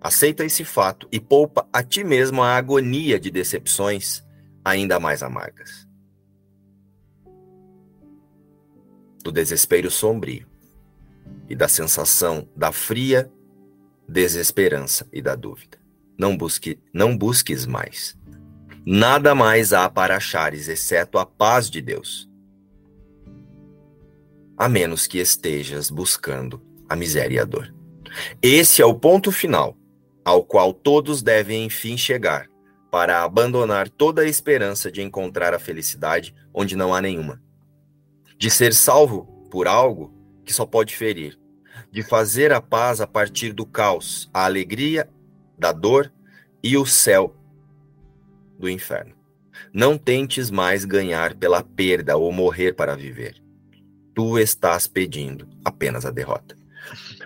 [0.03, 4.23] Aceita esse fato e poupa a ti mesmo a agonia de decepções
[4.65, 5.87] ainda mais amargas.
[9.23, 10.47] Do desespero sombrio
[11.47, 13.31] e da sensação da fria
[14.09, 15.77] desesperança e da dúvida.
[16.21, 18.15] Não busque, não busques mais.
[18.85, 22.29] Nada mais há para achares exceto a paz de Deus.
[24.55, 27.73] A menos que estejas buscando a miséria e a dor.
[28.39, 29.75] Esse é o ponto final
[30.23, 32.47] ao qual todos devem enfim chegar,
[32.91, 37.41] para abandonar toda a esperança de encontrar a felicidade onde não há nenhuma,
[38.37, 40.13] de ser salvo por algo
[40.45, 41.39] que só pode ferir,
[41.91, 45.09] de fazer a paz a partir do caos, a alegria
[45.61, 46.11] da dor
[46.63, 47.35] e o céu
[48.57, 49.13] do inferno.
[49.71, 53.35] Não tentes mais ganhar pela perda ou morrer para viver.
[54.15, 56.55] Tu estás pedindo apenas a derrota.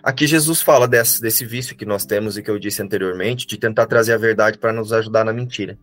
[0.04, 3.58] Aqui Jesus fala desse, desse vício que nós temos e que eu disse anteriormente, de
[3.58, 5.80] tentar trazer a verdade para nos ajudar na mentira.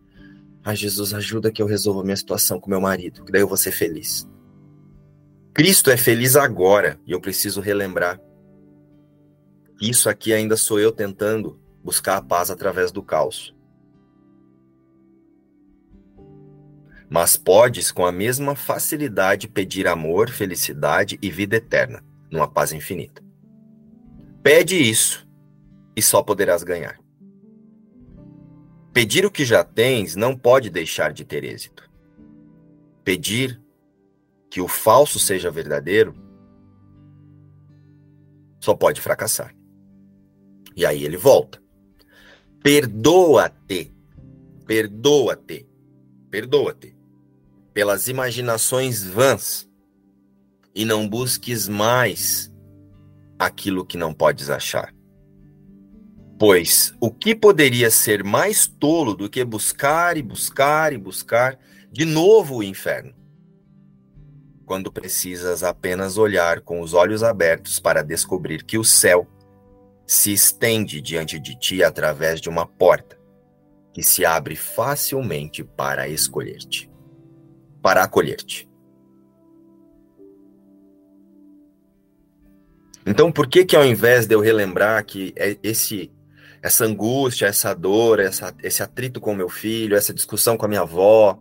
[0.63, 3.57] Ah, Jesus, ajuda que eu resolva minha situação com meu marido, que daí eu vou
[3.57, 4.29] ser feliz.
[5.55, 8.21] Cristo é feliz agora e eu preciso relembrar.
[9.81, 13.55] Isso aqui ainda sou eu tentando buscar a paz através do caos.
[17.09, 23.21] Mas podes com a mesma facilidade pedir amor, felicidade e vida eterna, numa paz infinita.
[24.41, 25.27] Pede isso
[25.95, 26.99] e só poderás ganhar.
[28.91, 31.89] Pedir o que já tens não pode deixar de ter êxito.
[33.03, 33.61] Pedir
[34.49, 36.13] que o falso seja verdadeiro
[38.59, 39.55] só pode fracassar.
[40.75, 41.62] E aí ele volta.
[42.63, 43.91] Perdoa-te.
[44.65, 45.67] Perdoa-te.
[46.31, 46.95] Perdoa-te
[47.73, 49.69] pelas imaginações vãs
[50.73, 52.49] e não busques mais
[53.37, 54.95] aquilo que não podes achar.
[56.39, 61.59] Pois o que poderia ser mais tolo do que buscar e buscar e buscar
[61.91, 63.13] de novo o inferno?
[64.65, 69.27] Quando precisas apenas olhar com os olhos abertos para descobrir que o céu
[70.13, 73.17] se estende diante de ti através de uma porta
[73.91, 76.87] que se abre facilmente para escolher-te,
[77.81, 78.69] para acolher-te.
[83.05, 86.11] Então, por que que ao invés de eu relembrar que é esse
[86.61, 90.81] essa angústia, essa dor, essa, esse atrito com meu filho, essa discussão com a minha
[90.81, 91.37] avó,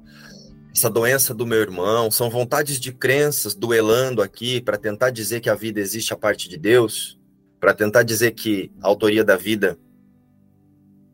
[0.74, 5.48] essa doença do meu irmão, são vontades de crenças duelando aqui para tentar dizer que
[5.50, 7.21] a vida existe a parte de Deus,
[7.62, 9.78] para tentar dizer que a autoria da vida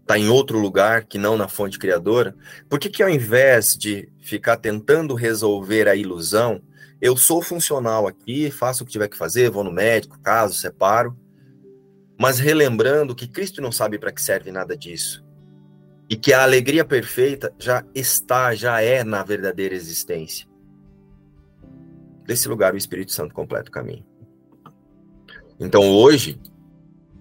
[0.00, 2.34] está em outro lugar que não na fonte criadora?
[2.70, 6.62] Por que, que ao invés de ficar tentando resolver a ilusão,
[7.02, 11.14] eu sou funcional aqui, faço o que tiver que fazer, vou no médico, caso, separo,
[12.18, 15.22] mas relembrando que Cristo não sabe para que serve nada disso.
[16.08, 20.48] E que a alegria perfeita já está, já é na verdadeira existência.
[22.24, 24.06] Desse lugar o Espírito Santo completa o caminho.
[25.58, 26.40] Então hoje,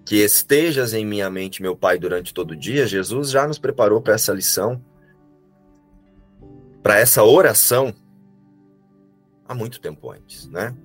[0.06, 4.02] que estejas em minha mente, meu Pai, durante todo o dia, Jesus já nos preparou
[4.02, 4.82] para essa lição,
[6.82, 7.94] para essa oração
[9.48, 10.76] há muito tempo antes, né?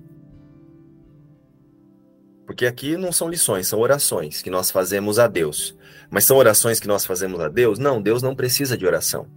[2.45, 5.77] Porque aqui não são lições, são orações que nós fazemos a Deus.
[6.09, 7.79] Mas são orações que nós fazemos a Deus?
[7.79, 9.27] Não, Deus não precisa de oração.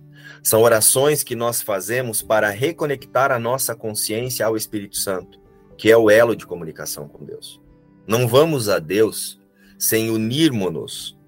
[0.43, 5.41] São orações que nós fazemos para reconectar a nossa consciência ao Espírito Santo,
[5.79, 7.61] que é o elo de comunicação com Deus.
[8.07, 9.41] Não vamos a Deus
[9.79, 11.19] sem unirmos-nos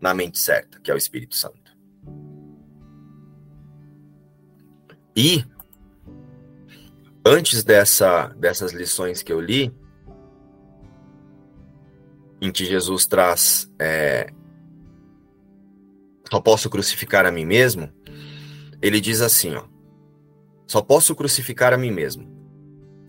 [0.00, 1.76] na mente certa, que é o Espírito Santo.
[5.14, 5.44] E
[7.24, 9.72] antes dessa, dessas lições que eu li,
[12.40, 14.32] em que Jesus traz é,
[16.28, 17.92] só posso crucificar a mim mesmo,
[18.80, 19.64] ele diz assim, ó,
[20.66, 22.31] só posso crucificar a mim mesmo.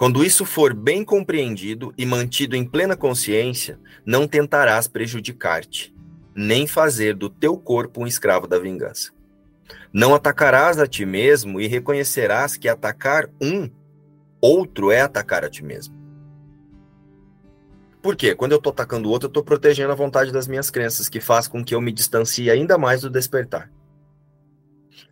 [0.04, 5.96] Quando isso for bem compreendido e mantido em plena consciência, não tentarás prejudicar-te,
[6.36, 9.14] nem fazer do teu corpo um escravo da vingança.
[9.94, 13.70] Não atacarás a ti mesmo e reconhecerás que atacar um
[14.42, 15.96] outro é atacar a ti mesmo.
[18.02, 18.36] Por quê?
[18.36, 21.22] Quando eu estou atacando o outro, eu estou protegendo a vontade das minhas crenças, que
[21.22, 23.72] faz com que eu me distancie ainda mais do despertar.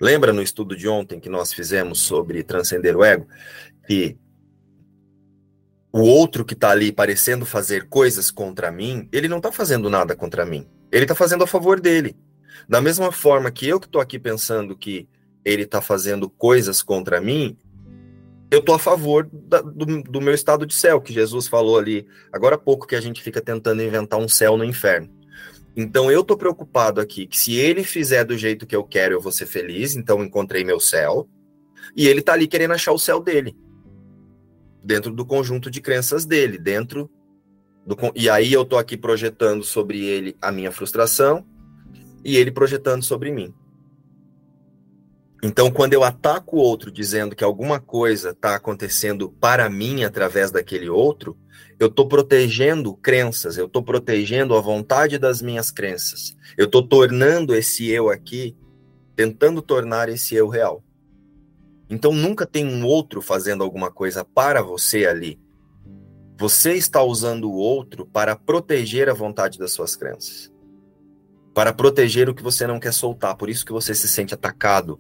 [0.02, 3.26] Lembra no estudo de ontem que nós fizemos sobre transcender o ego?
[3.88, 4.20] Que
[5.94, 10.16] o outro que está ali parecendo fazer coisas contra mim, ele não está fazendo nada
[10.16, 10.68] contra mim.
[10.92, 12.16] Ele está fazendo a favor dele.
[12.68, 15.08] Da mesma forma que eu que estou aqui pensando que
[15.44, 17.58] ele está fazendo coisas contra mim,
[18.50, 22.06] eu estou a favor da, do, do, meu estado de céu, que Jesus falou ali
[22.32, 25.10] agora há pouco que a gente fica tentando inventar um céu no inferno.
[25.76, 29.22] Então eu tô preocupado aqui que se ele fizer do jeito que eu quero, eu
[29.22, 31.28] vou ser feliz, então encontrei meu céu.
[31.96, 33.56] E ele tá ali querendo achar o céu dele.
[34.84, 37.10] Dentro do conjunto de crenças dele, dentro
[37.86, 41.46] do e aí eu tô aqui projetando sobre ele a minha frustração
[42.24, 43.54] e ele projetando sobre mim.
[45.44, 50.52] Então, quando eu ataco o outro dizendo que alguma coisa está acontecendo para mim através
[50.52, 51.36] daquele outro,
[51.80, 56.38] eu estou protegendo crenças, eu estou protegendo a vontade das minhas crenças.
[56.56, 58.56] Eu estou tornando esse eu aqui,
[59.16, 60.84] tentando tornar esse eu real.
[61.92, 65.38] Então, nunca tem um outro fazendo alguma coisa para você ali.
[66.40, 70.50] Você está usando o outro para proteger a vontade das suas crenças.
[71.54, 73.36] Para proteger o que você não quer soltar.
[73.36, 74.98] Por isso que você se sente atacado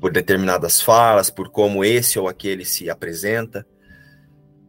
[0.00, 3.64] por determinadas falas, por como esse ou aquele se apresenta.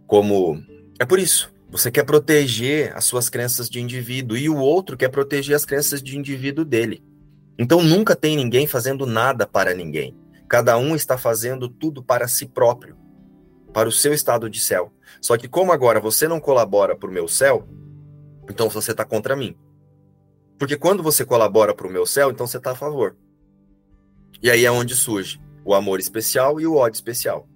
[0.05, 0.63] Como.
[0.99, 1.51] É por isso.
[1.69, 6.03] Você quer proteger as suas crenças de indivíduo e o outro quer proteger as crenças
[6.03, 7.03] de indivíduo dele.
[7.57, 10.15] Então nunca tem ninguém fazendo nada para ninguém.
[10.53, 12.95] Cada um está fazendo tudo para si próprio,
[13.73, 14.93] para o seu estado de céu.
[15.19, 17.67] Só que como agora você não colabora para o meu céu,
[18.47, 19.57] então você está contra mim.
[20.59, 23.17] Porque quando você colabora para o meu céu, então você está a favor.
[24.43, 27.49] E aí é onde surge o amor especial e o ódio especial.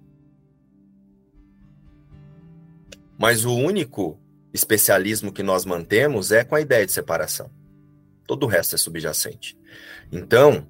[3.16, 4.18] Mas o único
[4.52, 7.48] especialismo que nós mantemos é com a ideia de separação.
[8.26, 9.56] Todo o resto é subjacente.
[10.10, 10.66] Então,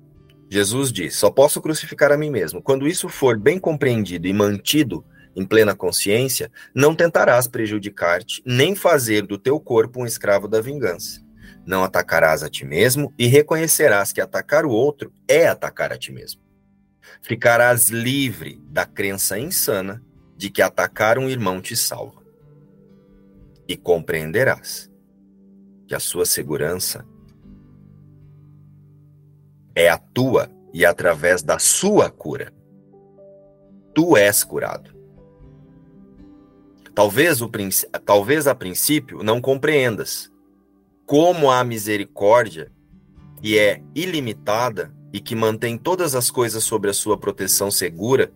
[0.51, 2.63] Jesus diz: só posso crucificar a mim mesmo.
[2.63, 5.05] Quando isso for bem compreendido e mantido
[5.37, 11.21] em plena consciência, não tentarás prejudicar-te, nem fazer do teu corpo um escravo da vingança.
[11.67, 16.11] Não atacarás a ti mesmo e reconhecerás que atacar o outro é atacar a ti
[16.11, 16.41] mesmo.
[17.23, 20.03] Ficarás livre da crença insana
[20.37, 22.23] de que atacar um irmão te salva.
[23.67, 24.91] E compreenderás
[25.87, 27.05] que a sua segurança
[29.79, 32.53] é a tua e através da sua cura.
[33.95, 34.91] Tu és curado.
[36.93, 37.49] Talvez, o,
[38.05, 40.33] talvez a princípio não compreendas
[41.07, 42.73] como a misericórdia,
[43.41, 48.33] que é ilimitada e que mantém todas as coisas sob a sua proteção segura,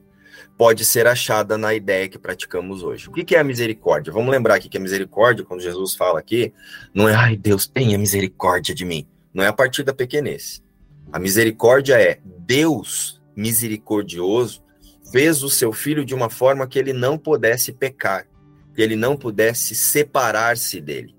[0.57, 3.09] pode ser achada na ideia que praticamos hoje.
[3.09, 4.13] O que é a misericórdia?
[4.13, 6.55] Vamos lembrar aqui que a misericórdia, quando Jesus fala aqui,
[6.95, 9.09] não é, ai, Deus, tenha misericórdia de mim.
[9.35, 10.63] Não é a partir da pequenez.
[11.11, 14.63] A misericórdia é Deus misericordioso
[15.13, 18.27] fez o seu filho de uma forma que ele não pudesse pecar,
[18.75, 21.15] que ele não pudesse separar-se dele.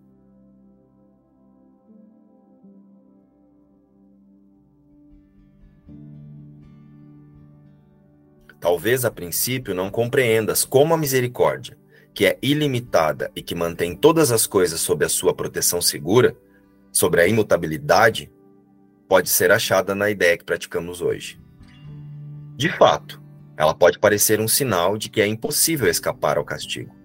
[8.59, 11.77] Talvez a princípio não compreendas como a misericórdia,
[12.13, 16.35] que é ilimitada e que mantém todas as coisas sob a sua proteção segura,
[16.91, 18.31] sobre a imutabilidade,
[19.07, 21.39] pode ser achada na ideia que praticamos hoje.
[22.55, 23.21] De fato,
[23.57, 26.95] ela pode parecer um sinal de que é impossível escapar ao castigo,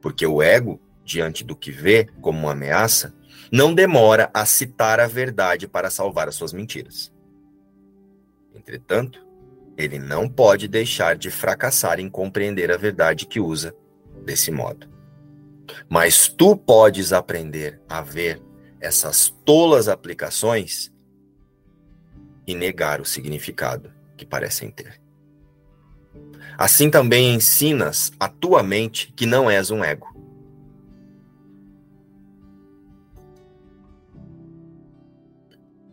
[0.00, 3.14] porque o ego, diante do que vê como uma ameaça,
[3.50, 7.12] não demora a citar a verdade para salvar as suas mentiras.
[8.54, 9.26] Entretanto,
[9.76, 13.74] ele não pode deixar de fracassar em compreender a verdade que usa
[14.24, 14.88] desse modo.
[15.88, 18.42] Mas tu podes aprender a ver
[18.80, 20.89] essas tolas aplicações
[22.46, 25.00] e negar o significado que parecem ter.
[26.58, 30.08] Assim também ensinas a tua mente que não és um ego.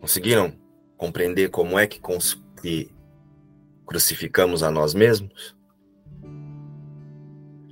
[0.00, 0.52] Conseguiram
[0.96, 2.00] compreender como é que,
[2.60, 2.90] que
[3.86, 5.56] crucificamos a nós mesmos?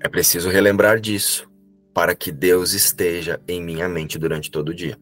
[0.01, 1.51] É preciso relembrar disso
[1.97, 4.99] para que Deus esteja em minha mente durante todo o dia.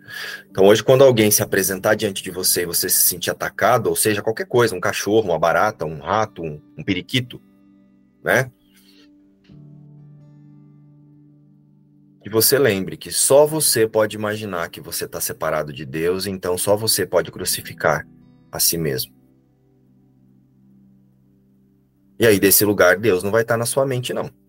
[0.48, 3.96] Então, hoje, quando alguém se apresentar diante de você e você se sentir atacado, ou
[3.96, 7.42] seja, qualquer coisa, um cachorro, uma barata, um rato, um, um periquito,
[8.22, 8.48] né?
[12.22, 16.56] Que você lembre que só você pode imaginar que você está separado de Deus, então
[16.56, 18.06] só você pode crucificar
[18.52, 19.12] a si mesmo.
[22.20, 24.43] E aí, desse lugar, Deus não vai estar na sua mente, não.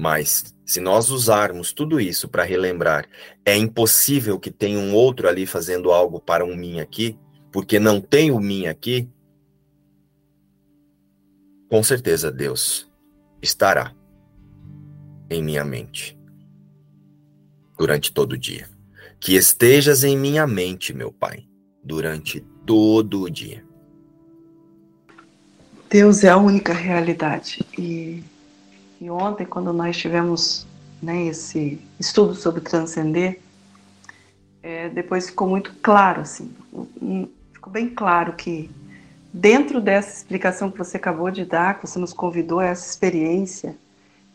[0.00, 3.06] Mas, se nós usarmos tudo isso para relembrar,
[3.44, 7.18] é impossível que tenha um outro ali fazendo algo para um mim aqui,
[7.52, 9.06] porque não tem o mim aqui,
[11.68, 12.90] com certeza Deus
[13.42, 13.94] estará
[15.28, 16.18] em minha mente
[17.76, 18.70] durante todo o dia.
[19.20, 21.44] Que estejas em minha mente, meu Pai,
[21.84, 23.62] durante todo o dia.
[25.90, 27.62] Deus é a única realidade.
[27.78, 28.24] E,
[29.00, 30.66] e ontem, quando nós tivemos
[31.02, 33.40] né, esse estudo sobre transcender,
[34.92, 36.52] depois ficou muito claro, assim,
[37.52, 38.70] ficou bem claro que
[39.32, 43.76] dentro dessa explicação que você acabou de dar, que você nos convidou a essa experiência,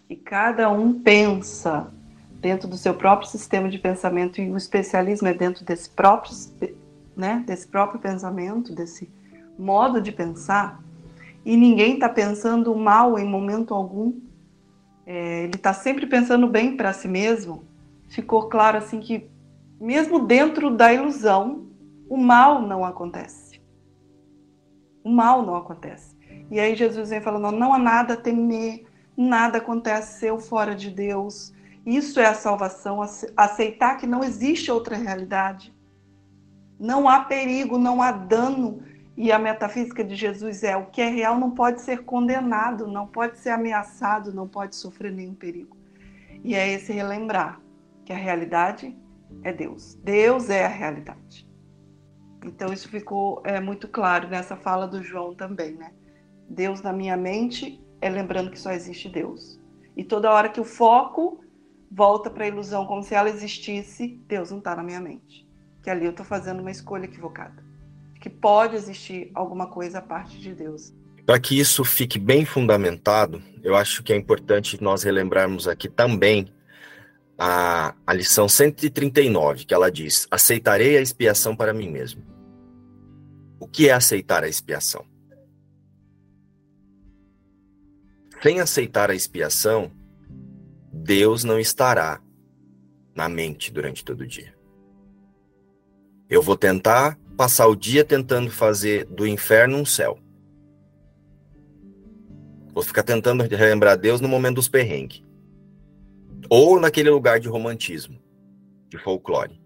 [0.08, 1.88] que cada um pensa
[2.40, 6.34] dentro do seu próprio sistema de pensamento e o especialismo é dentro desse próprio,
[7.16, 9.10] né, desse próprio pensamento, desse
[9.58, 10.82] modo de pensar,
[11.46, 14.14] e ninguém está pensando mal em momento algum,
[15.06, 17.64] é, ele está sempre pensando bem para si mesmo.
[18.08, 19.30] Ficou claro assim que
[19.80, 21.68] mesmo dentro da ilusão,
[22.10, 23.62] o mal não acontece.
[25.04, 26.16] O mal não acontece.
[26.50, 28.86] E aí Jesus vem falando: não há nada a temer,
[29.16, 31.54] nada aconteceu fora de Deus.
[31.86, 33.00] Isso é a salvação,
[33.38, 35.74] aceitar que não existe outra realidade.
[36.80, 38.82] Não há perigo, não há dano.
[39.18, 43.08] E a metafísica de Jesus é: o que é real não pode ser condenado, não
[43.08, 45.78] pode ser ameaçado, não pode sofrer nenhum perigo.
[46.44, 47.62] E é esse relembrar
[48.04, 48.96] que a realidade
[49.44, 49.96] é Deus.
[49.96, 51.48] Deus é a realidade.
[52.46, 55.92] Então isso ficou é, muito claro nessa fala do João também, né?
[56.48, 59.60] Deus na minha mente é lembrando que só existe Deus.
[59.98, 61.44] E toda hora que o foco
[61.90, 65.48] volta para a ilusão como se ela existisse, Deus não está na minha mente.
[65.82, 67.65] Que ali eu estou fazendo uma escolha equivocada.
[68.26, 70.92] Que pode existir alguma coisa a parte de Deus.
[71.28, 76.52] Para que isso fique bem fundamentado, eu acho que é importante nós relembrarmos aqui também
[77.38, 82.24] a, a lição 139, que ela diz: Aceitarei a expiação para mim mesmo.
[83.60, 85.06] O que é aceitar a expiação?
[88.42, 89.92] Sem aceitar a expiação,
[90.92, 92.20] Deus não estará
[93.14, 94.56] na mente durante todo o dia.
[96.28, 100.18] Eu vou tentar passar o dia tentando fazer do inferno um céu.
[102.74, 105.24] Vou ficar tentando relembrar Deus no momento dos perrengues.
[106.50, 108.20] Ou naquele lugar de romantismo,
[108.90, 109.60] de folclore.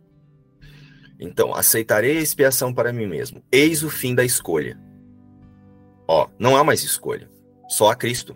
[1.20, 3.43] Então, aceitarei a expiação para mim mesmo.
[3.51, 4.80] Eis o fim da escolha.
[6.07, 7.30] Ó, não há mais escolha.
[7.67, 8.36] Só há Cristo.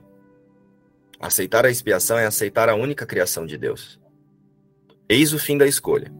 [1.20, 4.00] Aceitar a expiação é aceitar a única criação de Deus.
[5.08, 6.12] Eis o fim da escolha.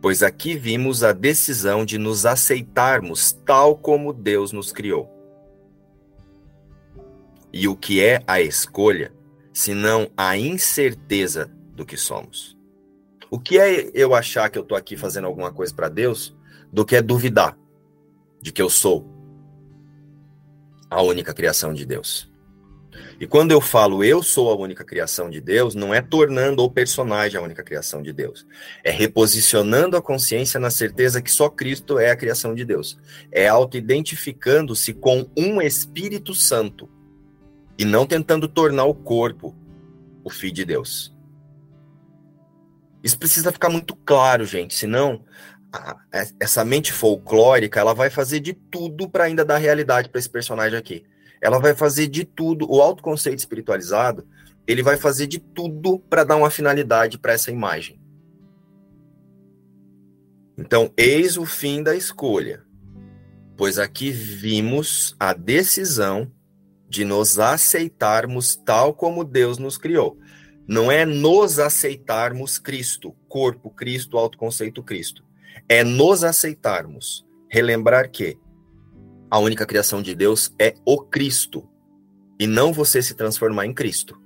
[0.00, 5.08] Pois aqui vimos a decisão de nos aceitarmos tal como Deus nos criou.
[7.52, 9.12] E o que é a escolha
[9.52, 12.56] senão a incerteza do que somos.
[13.30, 16.36] O que é eu achar que eu estou aqui fazendo alguma coisa para Deus
[16.72, 17.58] do que é duvidar
[18.40, 19.06] de que eu sou
[20.88, 22.29] a única criação de Deus.
[23.20, 26.70] E quando eu falo eu sou a única criação de Deus, não é tornando o
[26.70, 28.46] personagem a única criação de Deus.
[28.82, 32.98] É reposicionando a consciência na certeza que só Cristo é a criação de Deus.
[33.30, 36.88] É auto-identificando-se com um Espírito Santo
[37.78, 39.54] e não tentando tornar o corpo
[40.24, 41.14] o filho de Deus.
[43.02, 45.22] Isso precisa ficar muito claro, gente, senão
[45.70, 45.98] a,
[46.40, 50.78] essa mente folclórica ela vai fazer de tudo para ainda dar realidade para esse personagem
[50.78, 51.04] aqui.
[51.40, 54.26] Ela vai fazer de tudo, o autoconceito espiritualizado,
[54.66, 58.00] ele vai fazer de tudo para dar uma finalidade para essa imagem.
[60.56, 62.62] Então, eis o fim da escolha,
[63.56, 66.30] pois aqui vimos a decisão
[66.88, 70.18] de nos aceitarmos tal como Deus nos criou.
[70.68, 75.24] Não é nos aceitarmos Cristo, corpo Cristo, autoconceito Cristo.
[75.68, 77.26] É nos aceitarmos.
[77.48, 78.36] Relembrar que
[79.30, 81.68] a única criação de Deus é o Cristo
[82.38, 84.20] e não você se transformar em Cristo.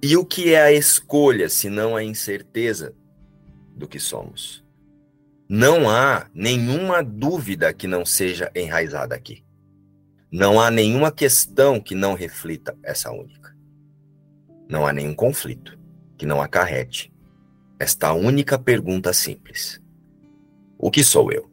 [0.00, 2.94] E o que é a escolha, se não a incerteza
[3.74, 4.64] do que somos?
[5.48, 9.44] Não há nenhuma dúvida que não seja enraizada aqui.
[10.30, 13.54] Não há nenhuma questão que não reflita essa única.
[14.68, 15.78] Não há nenhum conflito
[16.16, 17.12] que não acarrete
[17.78, 19.80] esta única pergunta simples:
[20.78, 21.51] O que sou eu?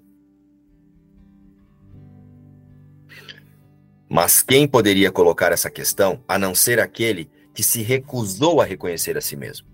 [4.10, 9.16] Mas quem poderia colocar essa questão a não ser aquele que se recusou a reconhecer
[9.16, 9.68] a si mesmo?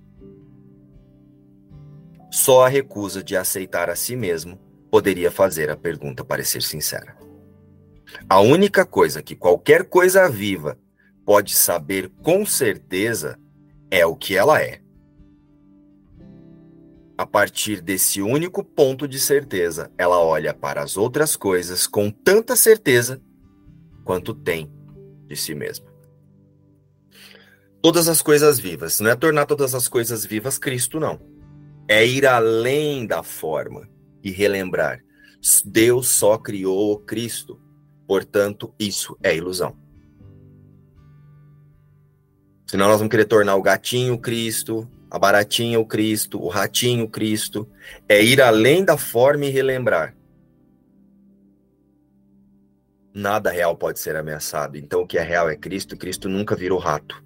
[2.29, 4.59] Só a recusa de aceitar a si mesmo
[4.91, 7.15] poderia fazer a pergunta parecer sincera.
[8.29, 10.77] A única coisa que qualquer coisa viva
[11.25, 13.39] pode saber com certeza
[13.89, 14.81] é o que ela é.
[17.17, 22.57] A partir desse único ponto de certeza, ela olha para as outras coisas com tanta
[22.57, 23.21] certeza
[24.05, 24.71] quanto tem
[25.27, 25.93] de si mesma.
[27.81, 31.35] Todas as coisas vivas, não é tornar todas as coisas vivas Cristo, não
[31.87, 33.87] é ir além da forma
[34.23, 35.03] e relembrar.
[35.63, 37.59] Deus só criou Cristo,
[38.07, 39.75] portanto, isso é ilusão.
[42.67, 47.69] Senão nós vamos querer tornar o gatinho Cristo, a baratinha o Cristo, o ratinho Cristo,
[48.09, 50.14] é ir além da forma e relembrar.
[53.15, 54.75] Nada real pode ser ameaçado.
[54.75, 55.95] Então o que é real é Cristo.
[55.95, 57.23] Cristo nunca virou rato.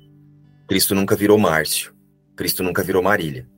[0.67, 1.95] Cristo nunca virou Márcio.
[2.35, 3.49] Cristo nunca virou Marília.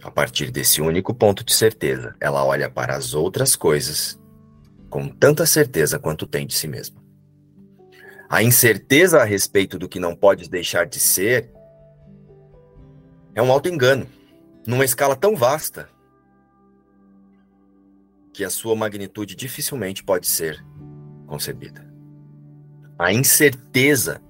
[0.00, 4.16] A partir desse único ponto de certeza, ela olha para as outras coisas
[4.88, 7.02] com tanta certeza quanto tem de si mesma.
[8.30, 11.50] A incerteza a respeito do que não pode deixar de ser
[13.34, 14.06] é um auto-engano,
[14.66, 15.88] numa escala tão vasta
[18.32, 20.64] que a sua magnitude dificilmente pode ser
[21.26, 21.86] concebida.
[22.98, 24.20] A incerteza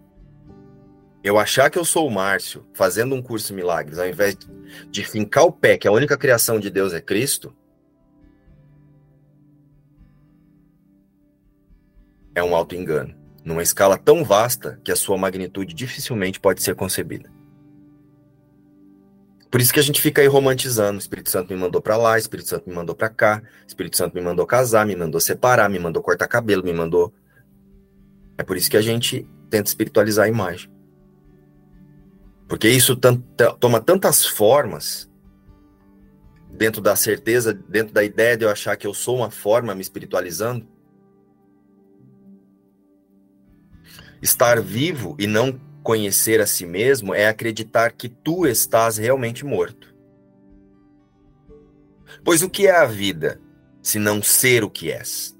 [1.24, 4.36] eu achar que eu sou o Márcio fazendo um curso milagres, ao invés
[4.90, 7.56] de fincar o pé, que a única criação de Deus é Cristo,
[12.34, 17.32] é um auto-engano, numa escala tão vasta que a sua magnitude dificilmente pode ser concebida.
[19.54, 20.98] Por isso que a gente fica aí romantizando.
[20.98, 24.20] Espírito Santo me mandou para lá, Espírito Santo me mandou para cá, Espírito Santo me
[24.20, 27.14] mandou casar, me mandou separar, me mandou cortar cabelo, me mandou.
[28.36, 30.68] É por isso que a gente tenta espiritualizar a imagem.
[32.48, 32.98] Porque isso
[33.60, 35.08] toma tantas formas
[36.50, 39.82] dentro da certeza, dentro da ideia de eu achar que eu sou uma forma me
[39.82, 40.66] espiritualizando.
[44.20, 49.94] Estar vivo e não conhecer a si mesmo é acreditar que tu estás realmente morto.
[52.24, 53.38] Pois o que é a vida,
[53.82, 55.38] se não ser o que és?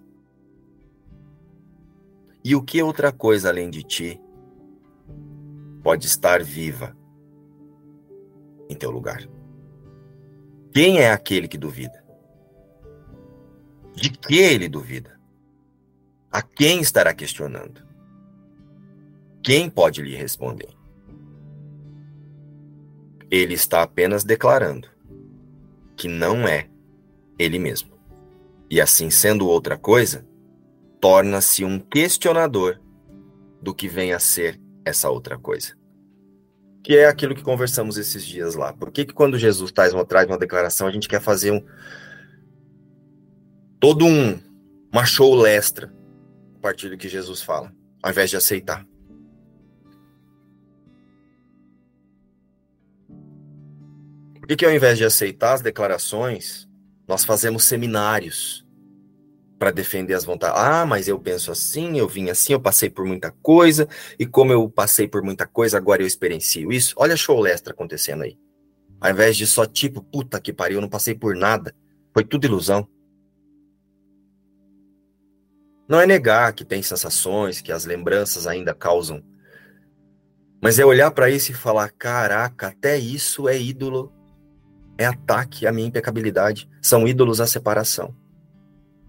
[2.45, 4.20] E o que outra coisa além de ti
[5.82, 6.95] pode estar viva
[8.68, 9.26] em teu lugar.
[10.74, 12.05] Quem é aquele que duvida?
[13.95, 15.18] De que ele duvida?
[16.30, 17.84] A quem estará questionando?
[19.45, 20.70] Quem pode lhe responder?
[23.30, 24.88] Ele está apenas declarando
[25.95, 26.70] que não é
[27.38, 27.90] ele mesmo.
[28.70, 30.26] E assim sendo outra coisa,
[30.99, 32.80] torna-se um questionador
[33.61, 35.76] do que vem a ser essa outra coisa.
[36.82, 38.72] Que é aquilo que conversamos esses dias lá.
[38.72, 41.62] Por que, que quando Jesus traz uma, traz uma declaração, a gente quer fazer um.
[43.78, 44.40] todo um.
[44.90, 45.92] uma show lestra
[46.57, 47.70] a partir do que Jesus fala,
[48.03, 48.86] ao invés de aceitar?
[54.47, 56.68] Por que, ao invés de aceitar as declarações,
[57.09, 58.62] nós fazemos seminários
[59.59, 60.59] para defender as vontades.
[60.59, 63.88] Ah, mas eu penso assim, eu vim assim, eu passei por muita coisa,
[64.18, 66.95] e como eu passei por muita coisa, agora eu experiencio isso.
[66.99, 68.36] Olha show lestra acontecendo aí.
[69.01, 71.74] Ao invés de só tipo, puta que pariu, eu não passei por nada.
[72.12, 72.86] Foi tudo ilusão.
[75.88, 79.24] Não é negar que tem sensações, que as lembranças ainda causam.
[80.61, 84.12] Mas é olhar para isso e falar: caraca, até isso é ídolo,
[84.97, 86.68] é ataque à minha impecabilidade.
[86.82, 88.14] São ídolos à separação.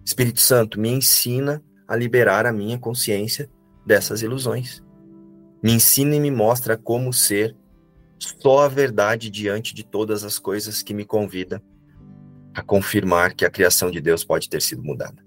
[0.03, 3.49] Espírito Santo, me ensina a liberar a minha consciência
[3.86, 4.83] dessas ilusões.
[5.61, 7.55] Me ensina e me mostra como ser
[8.19, 11.61] só a verdade diante de todas as coisas que me convida
[12.53, 15.23] a confirmar que a criação de Deus pode ter sido mudada.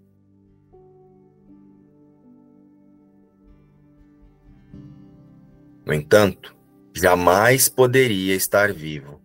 [5.85, 6.57] No entanto,
[6.95, 9.18] jamais poderia estar vivo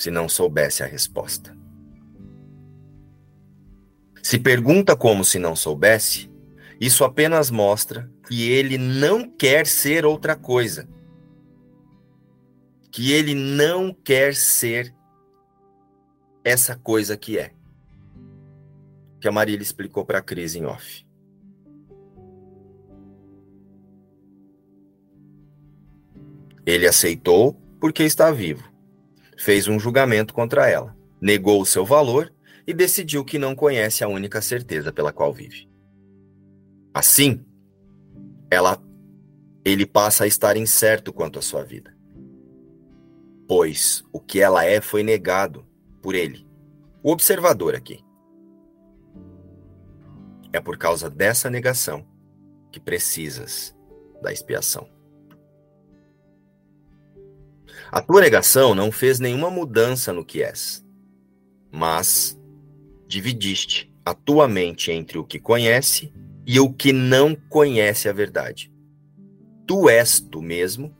[0.00, 1.54] se não soubesse a resposta.
[4.22, 6.32] Se pergunta como se não soubesse,
[6.80, 10.88] isso apenas mostra que ele não quer ser outra coisa.
[12.90, 14.94] Que ele não quer ser
[16.42, 17.52] essa coisa que é.
[19.20, 21.06] Que a Marília explicou para a Cris em off.
[26.64, 28.69] Ele aceitou porque está vivo.
[29.40, 30.94] Fez um julgamento contra ela.
[31.18, 32.30] Negou o seu valor
[32.66, 35.66] e decidiu que não conhece a única certeza pela qual vive.
[36.92, 37.42] Assim,
[38.50, 38.78] ela
[39.64, 41.96] ele passa a estar incerto quanto à sua vida.
[43.48, 45.66] Pois o que ela é foi negado
[46.02, 46.46] por ele.
[47.02, 48.04] O observador aqui.
[50.52, 52.06] É por causa dessa negação
[52.70, 53.74] que precisas
[54.20, 54.99] da expiação.
[57.92, 60.84] A tua negação não fez nenhuma mudança no que és,
[61.72, 62.40] mas
[63.08, 66.12] dividiste a tua mente entre o que conhece
[66.46, 68.72] e o que não conhece a verdade.
[69.66, 70.96] Tu és tu mesmo,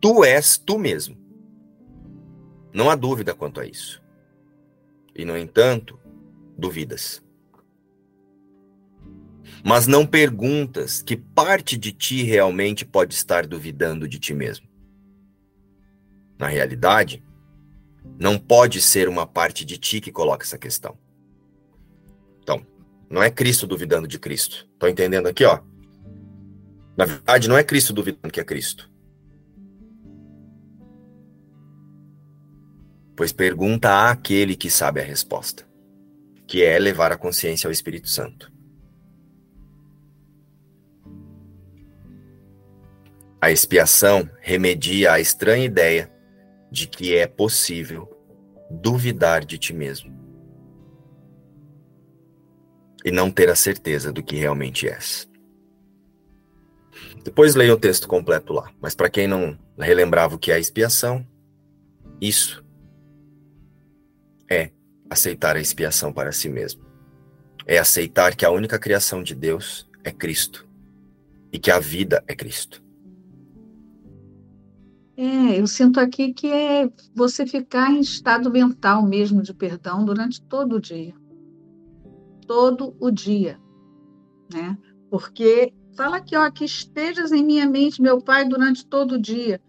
[0.00, 1.16] tu és tu mesmo.
[2.74, 4.02] Não há dúvida quanto a isso.
[5.16, 5.98] E, no entanto,
[6.56, 7.22] duvidas.
[9.64, 14.69] mas não perguntas que parte de ti realmente pode estar duvidando de ti mesmo.
[16.40, 17.22] Na realidade,
[18.18, 20.96] não pode ser uma parte de ti que coloca essa questão.
[22.42, 22.66] Então,
[23.10, 24.66] não é Cristo duvidando de Cristo.
[24.72, 25.60] Estou entendendo aqui, ó.
[26.96, 28.90] Na verdade, não é Cristo duvidando que é Cristo.
[33.14, 35.68] Pois pergunta àquele que sabe a resposta,
[36.46, 38.50] que é levar a consciência ao Espírito Santo.
[43.42, 46.10] A expiação remedia a estranha ideia
[46.70, 48.08] de que é possível
[48.70, 50.18] duvidar de ti mesmo
[53.04, 55.28] e não ter a certeza do que realmente és.
[57.24, 61.26] Depois leia o texto completo lá, mas para quem não relembrava o que é expiação,
[62.20, 62.64] isso
[64.48, 64.70] é
[65.08, 66.84] aceitar a expiação para si mesmo.
[67.66, 70.66] É aceitar que a única criação de Deus é Cristo
[71.52, 72.82] e que a vida é Cristo.
[75.16, 80.40] É, eu sinto aqui que é você ficar em estado mental mesmo de perdão durante
[80.42, 81.14] todo o dia.
[82.46, 83.60] Todo o dia,
[84.52, 84.78] né?
[85.10, 89.60] Porque fala aqui, ó, que estejas em minha mente, meu Pai, durante todo o dia.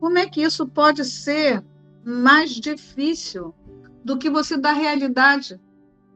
[0.00, 1.62] Como é que isso pode ser
[2.04, 3.54] mais difícil
[4.04, 5.60] do que você dar realidade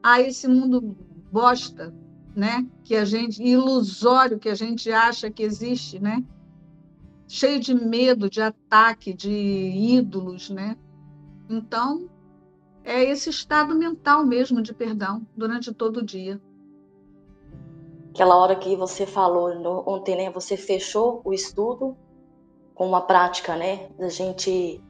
[0.03, 0.97] a esse mundo
[1.31, 1.93] bosta,
[2.35, 2.67] né?
[2.83, 6.23] Que a gente ilusório que a gente acha que existe, né?
[7.27, 10.77] Cheio de medo, de ataque, de ídolos, né?
[11.49, 12.09] Então,
[12.83, 16.41] é esse estado mental mesmo de perdão durante todo o dia.
[18.11, 19.51] Aquela hora que você falou
[19.87, 20.31] ontem, né?
[20.31, 21.95] Você fechou o estudo
[22.73, 23.89] com uma prática, né?
[23.99, 24.81] Da gente,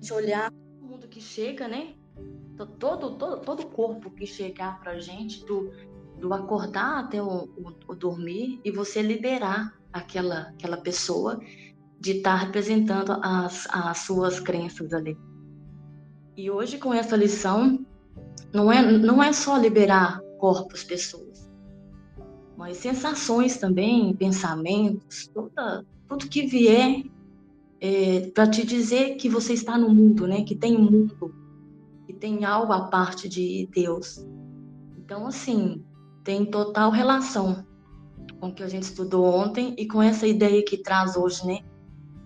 [0.00, 1.94] de olhar o mundo que chega, né?
[2.78, 5.70] Todo, todo, todo corpo que chegar pra gente, do,
[6.18, 11.38] do acordar até o, o, o dormir, e você liberar aquela, aquela pessoa
[12.00, 15.16] de estar tá representando as, as suas crenças ali.
[16.36, 17.84] E hoje, com essa lição,
[18.52, 21.48] não é, não é só liberar corpos, pessoas,
[22.56, 27.04] mas sensações também, pensamentos, toda, tudo que vier
[27.80, 30.42] é, para te dizer que você está no mundo, né?
[30.42, 31.34] Que tem um mundo,
[32.06, 34.26] que tem algo à parte de Deus.
[34.98, 35.84] Então, assim,
[36.24, 37.64] tem total relação
[38.40, 41.60] com o que a gente estudou ontem e com essa ideia que traz hoje, né?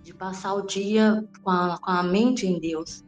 [0.03, 3.05] De passar o dia com a, com a mente em Deus.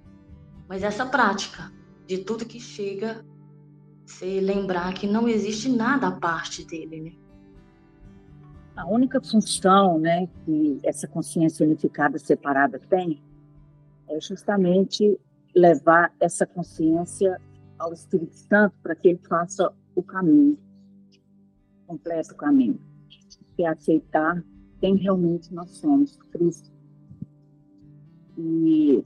[0.68, 1.72] Mas essa prática
[2.06, 3.24] de tudo que chega,
[4.06, 7.12] se lembrar que não existe nada à parte dele, né?
[8.76, 13.20] A única função, né, que essa consciência unificada separada tem
[14.08, 15.18] é justamente
[15.54, 17.40] levar essa consciência
[17.78, 20.56] ao Espírito Santo para que ele faça o caminho,
[21.88, 22.78] completo caminho
[23.56, 24.44] que é aceitar
[24.80, 26.70] quem realmente nós somos, Cristo.
[28.36, 29.04] E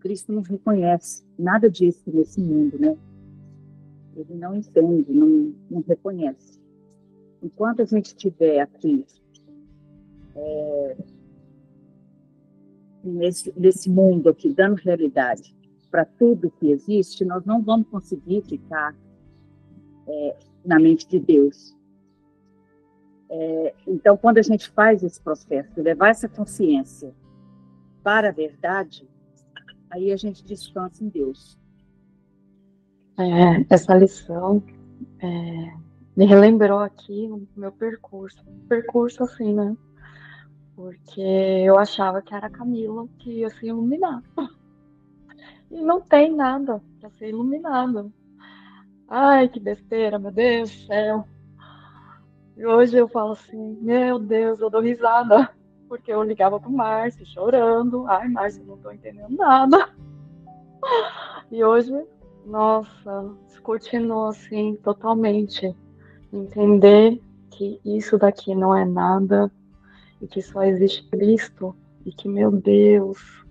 [0.00, 2.98] Cristo não reconhece nada disso nesse mundo, né?
[4.16, 6.60] Ele não entende, não, não reconhece.
[7.40, 9.06] Enquanto a gente estiver aqui,
[10.34, 10.96] é,
[13.04, 15.54] nesse, nesse mundo aqui, dando realidade
[15.92, 18.96] para tudo que existe, nós não vamos conseguir ficar
[20.06, 21.76] é, na mente de Deus.
[23.30, 27.14] É, então, quando a gente faz esse processo levar essa consciência
[28.02, 29.08] para a verdade,
[29.90, 31.58] aí a gente descansa em Deus.
[33.18, 34.62] É, essa lição
[35.18, 35.72] é,
[36.16, 38.44] me relembrou aqui o meu percurso.
[38.68, 39.76] Percurso assim, né?
[40.76, 44.22] Porque eu achava que era a Camila que ia se iluminar.
[45.70, 48.12] E não tem nada para ser iluminado.
[49.14, 51.28] Ai, que besteira, meu Deus do céu.
[52.56, 55.50] E hoje eu falo assim, meu Deus, eu dou risada.
[55.86, 58.06] Porque eu ligava pro Márcio chorando.
[58.08, 59.90] Ai, Márcio, não tô entendendo nada.
[61.50, 61.92] E hoje,
[62.46, 65.76] nossa, descortinou assim totalmente.
[66.32, 69.52] Entender que isso daqui não é nada
[70.22, 73.44] e que só existe Cristo e que, meu Deus,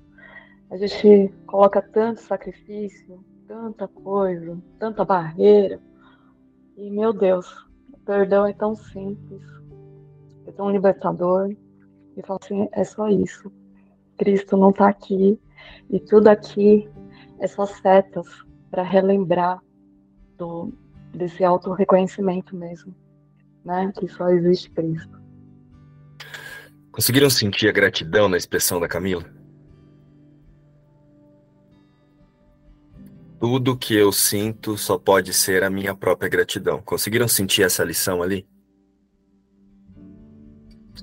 [0.72, 5.78] a gente coloca tanto sacrifício, tanta coisa, tanta barreira.
[6.78, 7.46] E, meu Deus,
[8.06, 9.44] perdão é tão simples,
[10.48, 11.54] é tão libertador.
[12.16, 13.52] E falo assim, é só isso.
[14.18, 15.38] Cristo não está aqui
[15.90, 16.90] e tudo aqui
[17.40, 18.28] é só setas
[18.70, 19.60] para relembrar
[20.38, 20.72] do,
[21.14, 22.96] desse auto-reconhecimento mesmo,
[23.66, 23.92] né?
[23.98, 25.20] Que só existe Cristo.
[26.92, 29.26] Conseguiram sentir a gratidão na expressão da Camila?
[33.42, 36.80] Tudo que eu sinto só pode ser a minha própria gratidão.
[36.80, 38.48] Conseguiram sentir essa lição ali?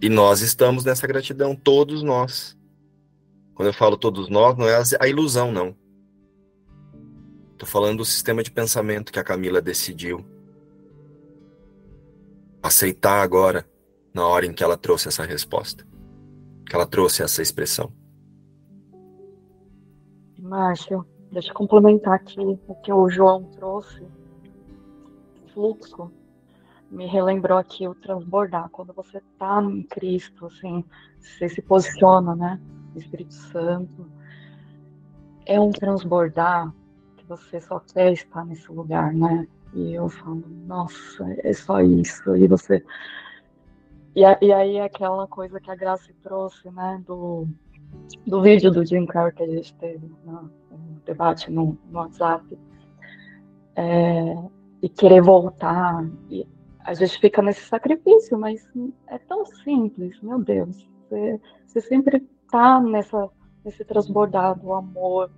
[0.01, 2.57] E nós estamos nessa gratidão, todos nós.
[3.55, 5.77] Quando eu falo todos nós, não é a ilusão, não.
[7.59, 10.25] Tô falando do sistema de pensamento que a Camila decidiu
[12.63, 13.69] aceitar agora,
[14.15, 15.85] na hora em que ela trouxe essa resposta,
[16.65, 17.93] que ela trouxe essa expressão.
[20.39, 24.07] Márcio, deixa eu complementar aqui o que o João trouxe.
[25.53, 26.11] Fluxo
[26.91, 28.69] me relembrou aqui o transbordar.
[28.71, 30.85] Quando você está em Cristo, assim,
[31.19, 32.61] você se posiciona, né?
[32.97, 34.11] Espírito Santo.
[35.45, 36.73] É um transbordar
[37.17, 39.47] que você só quer estar nesse lugar, né?
[39.75, 42.35] E eu falo, nossa, é só isso.
[42.37, 42.85] E você.
[44.15, 47.03] E, e aí aquela coisa que a Graça trouxe, né?
[47.07, 47.47] Do,
[48.27, 52.59] do vídeo do Jim Carrey que a gente teve no, no debate no, no WhatsApp.
[53.77, 54.37] É,
[54.83, 56.09] e querer voltar.
[56.31, 56.47] E
[56.81, 58.69] a gente fica nesse sacrifício, mas
[59.07, 60.89] é tão simples, meu Deus.
[61.09, 62.21] Você, você sempre
[62.51, 63.29] tá nessa,
[63.65, 65.31] nesse transbordar do amor,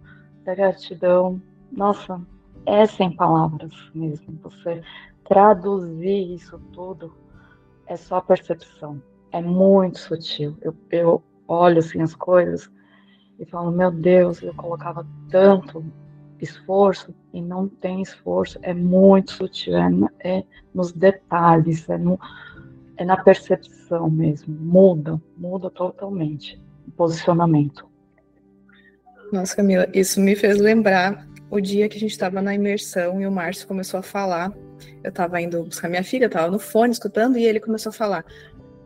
[0.45, 1.41] da gratidão.
[1.71, 2.21] Nossa,
[2.67, 4.39] é sem palavras mesmo.
[4.43, 4.83] Você
[5.25, 7.13] traduzir isso tudo
[7.87, 9.03] é só percepção.
[9.33, 10.57] É muito sutil.
[10.61, 12.71] Eu, eu olho assim as coisas
[13.39, 15.85] e falo, meu Deus, eu colocava tanto
[16.41, 18.59] esforço e não tem esforço.
[18.63, 19.75] É muito sutil.
[19.77, 20.45] É, é
[20.75, 22.19] nos detalhes, é, no,
[22.97, 24.55] é na percepção mesmo.
[24.55, 27.89] Muda, muda totalmente o posicionamento.
[29.33, 33.27] Nossa, Camila, isso me fez lembrar o dia que a gente estava na imersão e
[33.27, 34.53] o Márcio começou a falar.
[35.03, 38.25] Eu estava indo buscar minha filha, estava no fone escutando e ele começou a falar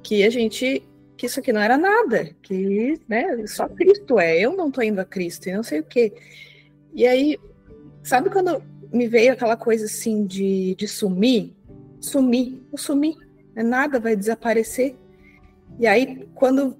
[0.02, 0.86] que a gente
[1.16, 5.00] que isso aqui não era nada, que né, só Cristo é, eu não estou indo
[5.00, 6.12] a Cristo e não sei o quê.
[6.92, 7.38] E aí,
[8.02, 8.62] sabe quando
[8.92, 11.54] me veio aquela coisa assim de, de sumir?
[12.00, 13.16] Sumir, eu sumi,
[13.54, 14.96] né, nada vai desaparecer.
[15.78, 16.76] E aí, quando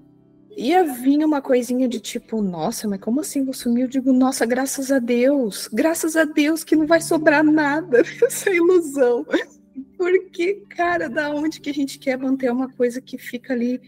[0.57, 3.83] ia vir uma coisinha de tipo, nossa, mas como assim vou sumir?
[3.83, 8.49] Eu digo, nossa, graças a Deus, graças a Deus que não vai sobrar nada dessa
[8.49, 9.25] ilusão.
[9.97, 13.81] Porque, cara, da onde que a gente quer manter uma coisa que fica ali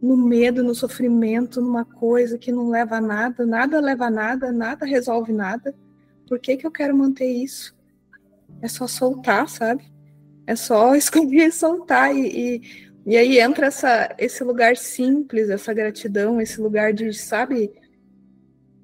[0.00, 4.52] no medo, no sofrimento, numa coisa que não leva a nada, nada leva a nada,
[4.52, 5.74] nada resolve nada.
[6.26, 7.74] Por que, que eu quero manter isso?
[8.60, 9.90] É só soltar, sabe?
[10.46, 12.14] É só escolher soltar.
[12.14, 17.70] E, e e aí entra essa, esse lugar simples, essa gratidão, esse lugar de, sabe,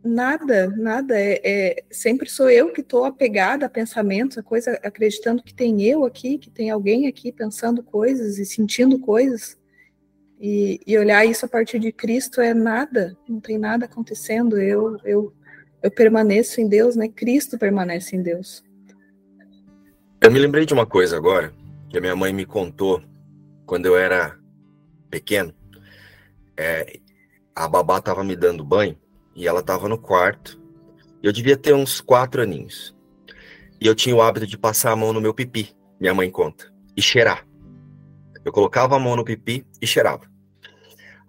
[0.05, 1.19] nada, nada.
[1.19, 5.83] É, é sempre sou eu que estou apegada a pensamentos, a coisa, acreditando que tem
[5.83, 9.57] eu aqui, que tem alguém aqui pensando coisas e sentindo coisas.
[10.41, 14.59] E, e olhar isso a partir de Cristo é nada, não tem nada acontecendo.
[14.59, 15.35] Eu, eu,
[15.83, 17.09] eu permaneço em Deus, né?
[17.09, 18.65] Cristo permanece em Deus.
[20.21, 21.53] Eu me lembrei de uma coisa agora
[21.91, 23.03] que a minha mãe me contou
[23.67, 24.39] quando eu era
[25.11, 25.53] pequeno,
[26.57, 26.99] é,
[27.55, 28.97] a babá estava me dando banho
[29.35, 30.61] e ela estava no quarto.
[31.23, 32.97] Eu devia ter uns quatro aninhos.
[33.81, 36.73] E eu tinha o hábito de passar a mão no meu pipi, minha mãe conta,
[36.97, 37.47] e cheirar.
[38.45, 40.30] Eu colocava a mão no pipi e cheirava.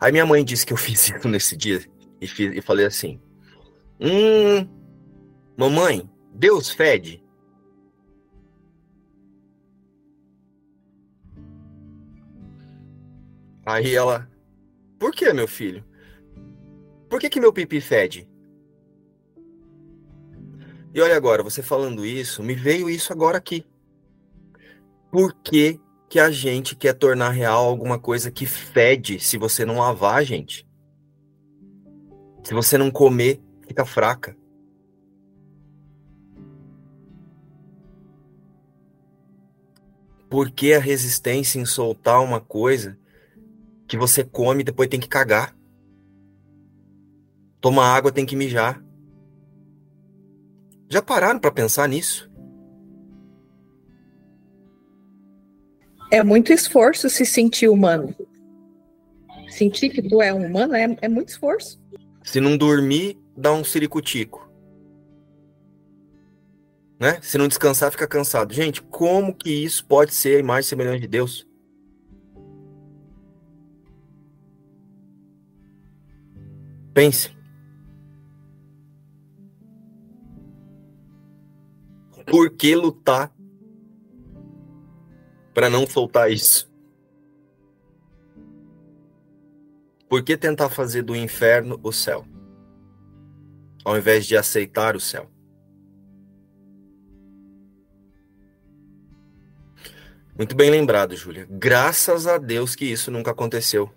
[0.02, 1.80] Aí minha mãe disse que eu fiz isso nesse dia
[2.20, 3.22] e, fiz, e falei assim:
[4.00, 4.68] Hum,
[5.56, 7.24] mamãe, Deus fede?
[13.64, 14.28] Aí ela,
[15.00, 15.86] por que, meu filho?
[17.08, 18.28] Por que, que meu pipi fede?
[20.94, 23.64] E olha agora, você falando isso, me veio isso agora aqui.
[25.12, 25.80] Por que,
[26.12, 30.68] que a gente quer tornar real alguma coisa que fede se você não lavar, gente?
[32.44, 34.36] Se você não comer, fica fraca.
[40.30, 43.00] Por que a resistência em soltar uma coisa
[43.92, 45.54] que você come e depois tem que cagar.
[47.60, 48.82] Toma água, tem que mijar.
[50.90, 52.31] Já pararam para pensar nisso?
[56.12, 58.14] É muito esforço se sentir humano.
[59.48, 61.82] Sentir que tu é um humano é, é muito esforço.
[62.22, 64.52] Se não dormir, dá um ciricutico.
[67.00, 67.18] Né?
[67.22, 68.54] Se não descansar, fica cansado.
[68.54, 71.48] Gente, como que isso pode ser a imagem semelhante de Deus?
[76.94, 77.32] Pense.
[82.30, 83.34] Por que lutar
[85.54, 86.72] para não soltar isso?
[90.10, 92.26] Por que tentar fazer do inferno o céu?
[93.84, 95.30] Ao invés de aceitar o céu.
[100.38, 101.48] Muito bem lembrado, Júlia.
[101.50, 103.90] Graças a Deus que isso nunca aconteceu.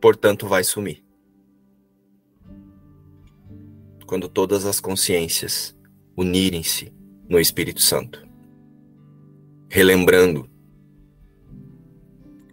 [0.00, 1.02] Portanto, vai sumir.
[4.06, 5.74] Quando todas as consciências
[6.16, 6.92] unirem-se
[7.28, 8.26] no Espírito Santo,
[9.70, 10.50] relembrando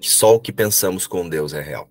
[0.01, 1.87] que só o que pensamos com Deus é real.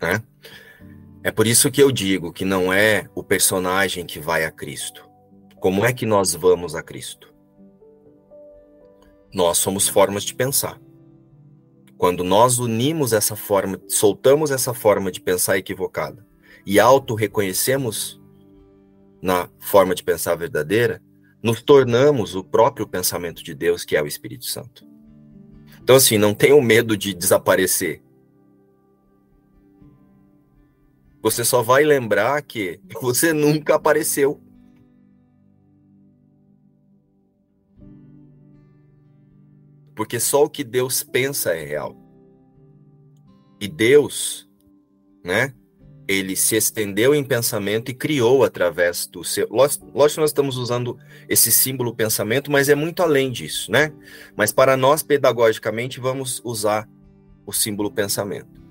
[0.00, 0.22] Né?
[1.24, 5.04] É por isso que eu digo que não é o personagem que vai a Cristo.
[5.58, 7.34] Como é que nós vamos a Cristo?
[9.34, 10.80] Nós somos formas de pensar.
[11.98, 16.24] Quando nós unimos essa forma, soltamos essa forma de pensar equivocada
[16.64, 18.20] e auto-reconhecemos
[19.20, 21.02] na forma de pensar verdadeira,
[21.42, 24.86] nos tornamos o próprio pensamento de Deus, que é o Espírito Santo.
[25.82, 28.02] Então, assim, não tenham medo de desaparecer.
[31.22, 34.40] Você só vai lembrar que você nunca apareceu.
[39.94, 41.96] Porque só o que Deus pensa é real.
[43.60, 44.48] E Deus,
[45.24, 45.54] né?
[46.08, 49.48] Ele se estendeu em pensamento e criou através do seu.
[49.50, 53.92] Lógico nós estamos usando esse símbolo pensamento, mas é muito além disso, né?
[54.36, 56.88] Mas para nós, pedagogicamente, vamos usar
[57.44, 58.62] o símbolo pensamento.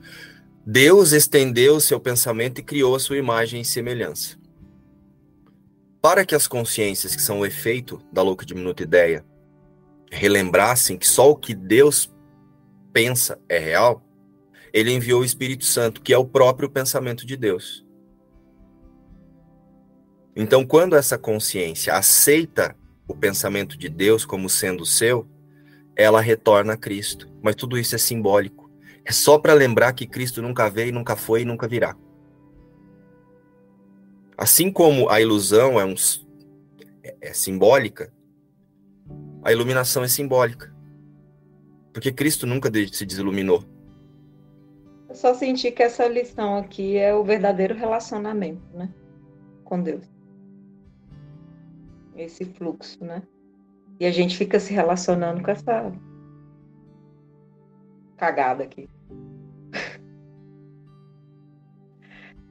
[0.66, 4.38] Deus estendeu o seu pensamento e criou a sua imagem e semelhança.
[6.02, 9.26] Para que as consciências que são o efeito da louca diminuta ideia
[10.12, 12.12] relembrassem que só o que Deus
[12.94, 14.05] pensa é real,
[14.76, 17.86] ele enviou o Espírito Santo, que é o próprio pensamento de Deus.
[20.36, 22.76] Então, quando essa consciência aceita
[23.08, 25.26] o pensamento de Deus como sendo seu,
[25.96, 27.32] ela retorna a Cristo.
[27.42, 28.70] Mas tudo isso é simbólico.
[29.06, 31.96] É só para lembrar que Cristo nunca veio, nunca foi e nunca virá.
[34.38, 35.96] Assim como a ilusão é, um,
[37.02, 38.12] é, é simbólica,
[39.42, 40.76] a iluminação é simbólica.
[41.94, 43.74] Porque Cristo nunca se desiluminou.
[45.16, 48.94] Só senti que essa lição aqui é o verdadeiro relacionamento, né?
[49.64, 50.06] Com Deus.
[52.16, 53.24] Esse fluxo, né?
[54.00, 55.92] E a gente fica se relacionando com essa
[58.18, 58.90] cagada aqui.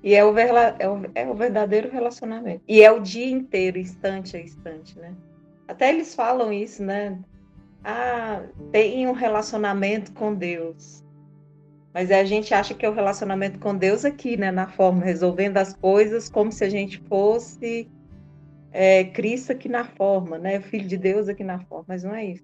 [0.03, 2.63] E é o, é, o, é o verdadeiro relacionamento.
[2.69, 5.15] E é o dia inteiro, instante a instante, né?
[5.67, 7.19] Até eles falam isso, né?
[7.83, 11.04] Ah, tem um relacionamento com Deus.
[11.95, 14.51] Mas a gente acha que é o relacionamento com Deus aqui, né?
[14.51, 17.89] Na forma, resolvendo as coisas como se a gente fosse
[18.73, 20.61] é, Cristo aqui na forma, né?
[20.61, 21.85] Filho de Deus aqui na forma.
[21.87, 22.43] Mas não é isso.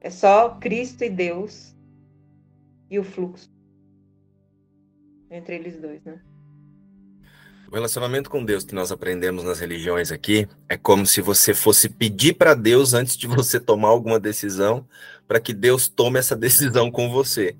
[0.00, 1.76] É só Cristo e Deus
[2.90, 3.52] e o fluxo
[5.30, 6.20] entre eles dois, né?
[7.70, 11.88] O relacionamento com Deus que nós aprendemos nas religiões aqui é como se você fosse
[11.88, 14.86] pedir para Deus antes de você tomar alguma decisão,
[15.26, 17.56] para que Deus tome essa decisão com você.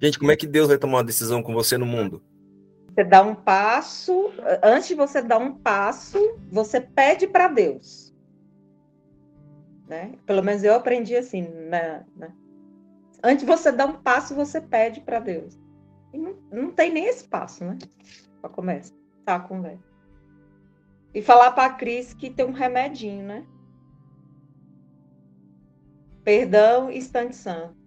[0.00, 2.22] Gente, como é que Deus vai tomar uma decisão com você no mundo?
[2.88, 4.32] Você dá um passo,
[4.62, 6.18] antes de você dar um passo,
[6.50, 8.14] você pede para Deus.
[9.88, 10.12] Né?
[10.26, 12.04] Pelo menos eu aprendi assim, né?
[12.14, 12.32] né?
[13.22, 15.58] Antes de você dar um passo, você pede para Deus.
[16.12, 17.78] E não, não tem nem esse passo, né?
[18.40, 18.94] Para começar
[19.24, 19.82] tá com conversa.
[21.14, 23.46] E falar para a Cris que tem um remedinho, né?
[26.24, 27.81] Perdão, instante santo.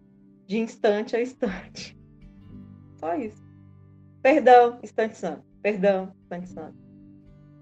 [0.45, 1.97] De instante a instante.
[2.99, 3.43] Só isso.
[4.21, 5.43] Perdão, instante santo.
[5.61, 6.77] Perdão, instante santo.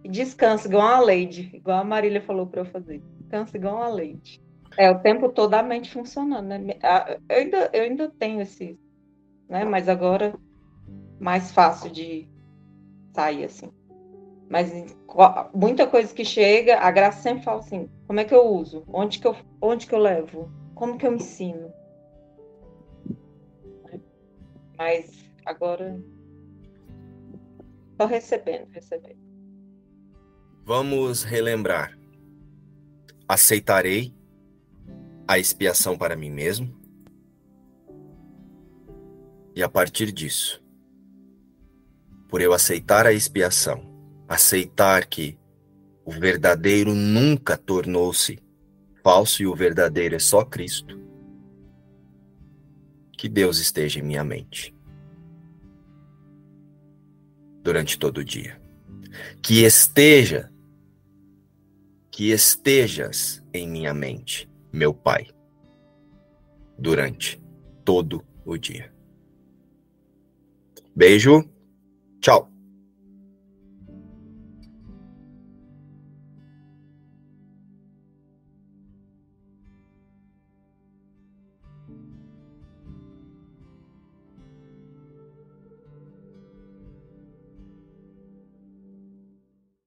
[0.03, 3.01] E descansa igual a Leide, igual a Marília falou para eu fazer.
[3.19, 4.43] Descansa igual a Leide.
[4.77, 6.59] É o tempo todo a mente funcionando, né?
[7.29, 8.77] Eu ainda, eu ainda tenho esse,
[9.47, 9.63] né?
[9.63, 10.33] Mas agora
[11.19, 12.27] mais fácil de
[13.13, 13.71] sair assim.
[14.49, 14.71] Mas
[15.53, 18.83] muita coisa que chega, a Graça sempre fala assim: como é que eu uso?
[18.87, 20.51] Onde que eu, onde que eu levo?
[20.75, 21.71] Como que eu ensino?
[24.77, 26.01] Mas agora
[27.97, 29.19] só recebendo, recebendo.
[30.65, 31.97] Vamos relembrar.
[33.27, 34.13] Aceitarei
[35.27, 36.73] a expiação para mim mesmo.
[39.55, 40.63] E a partir disso,
[42.27, 43.85] por eu aceitar a expiação,
[44.27, 45.37] aceitar que
[46.03, 48.39] o verdadeiro nunca tornou-se
[49.03, 51.02] falso e o verdadeiro é só Cristo.
[53.23, 54.75] Que Deus esteja em minha mente
[57.63, 58.61] durante todo o dia.
[59.41, 60.51] Que esteja,
[62.11, 65.27] que estejas em minha mente, meu Pai,
[66.77, 67.41] durante
[67.85, 68.93] todo o dia.
[70.93, 71.49] Beijo
[72.19, 72.52] Tchau.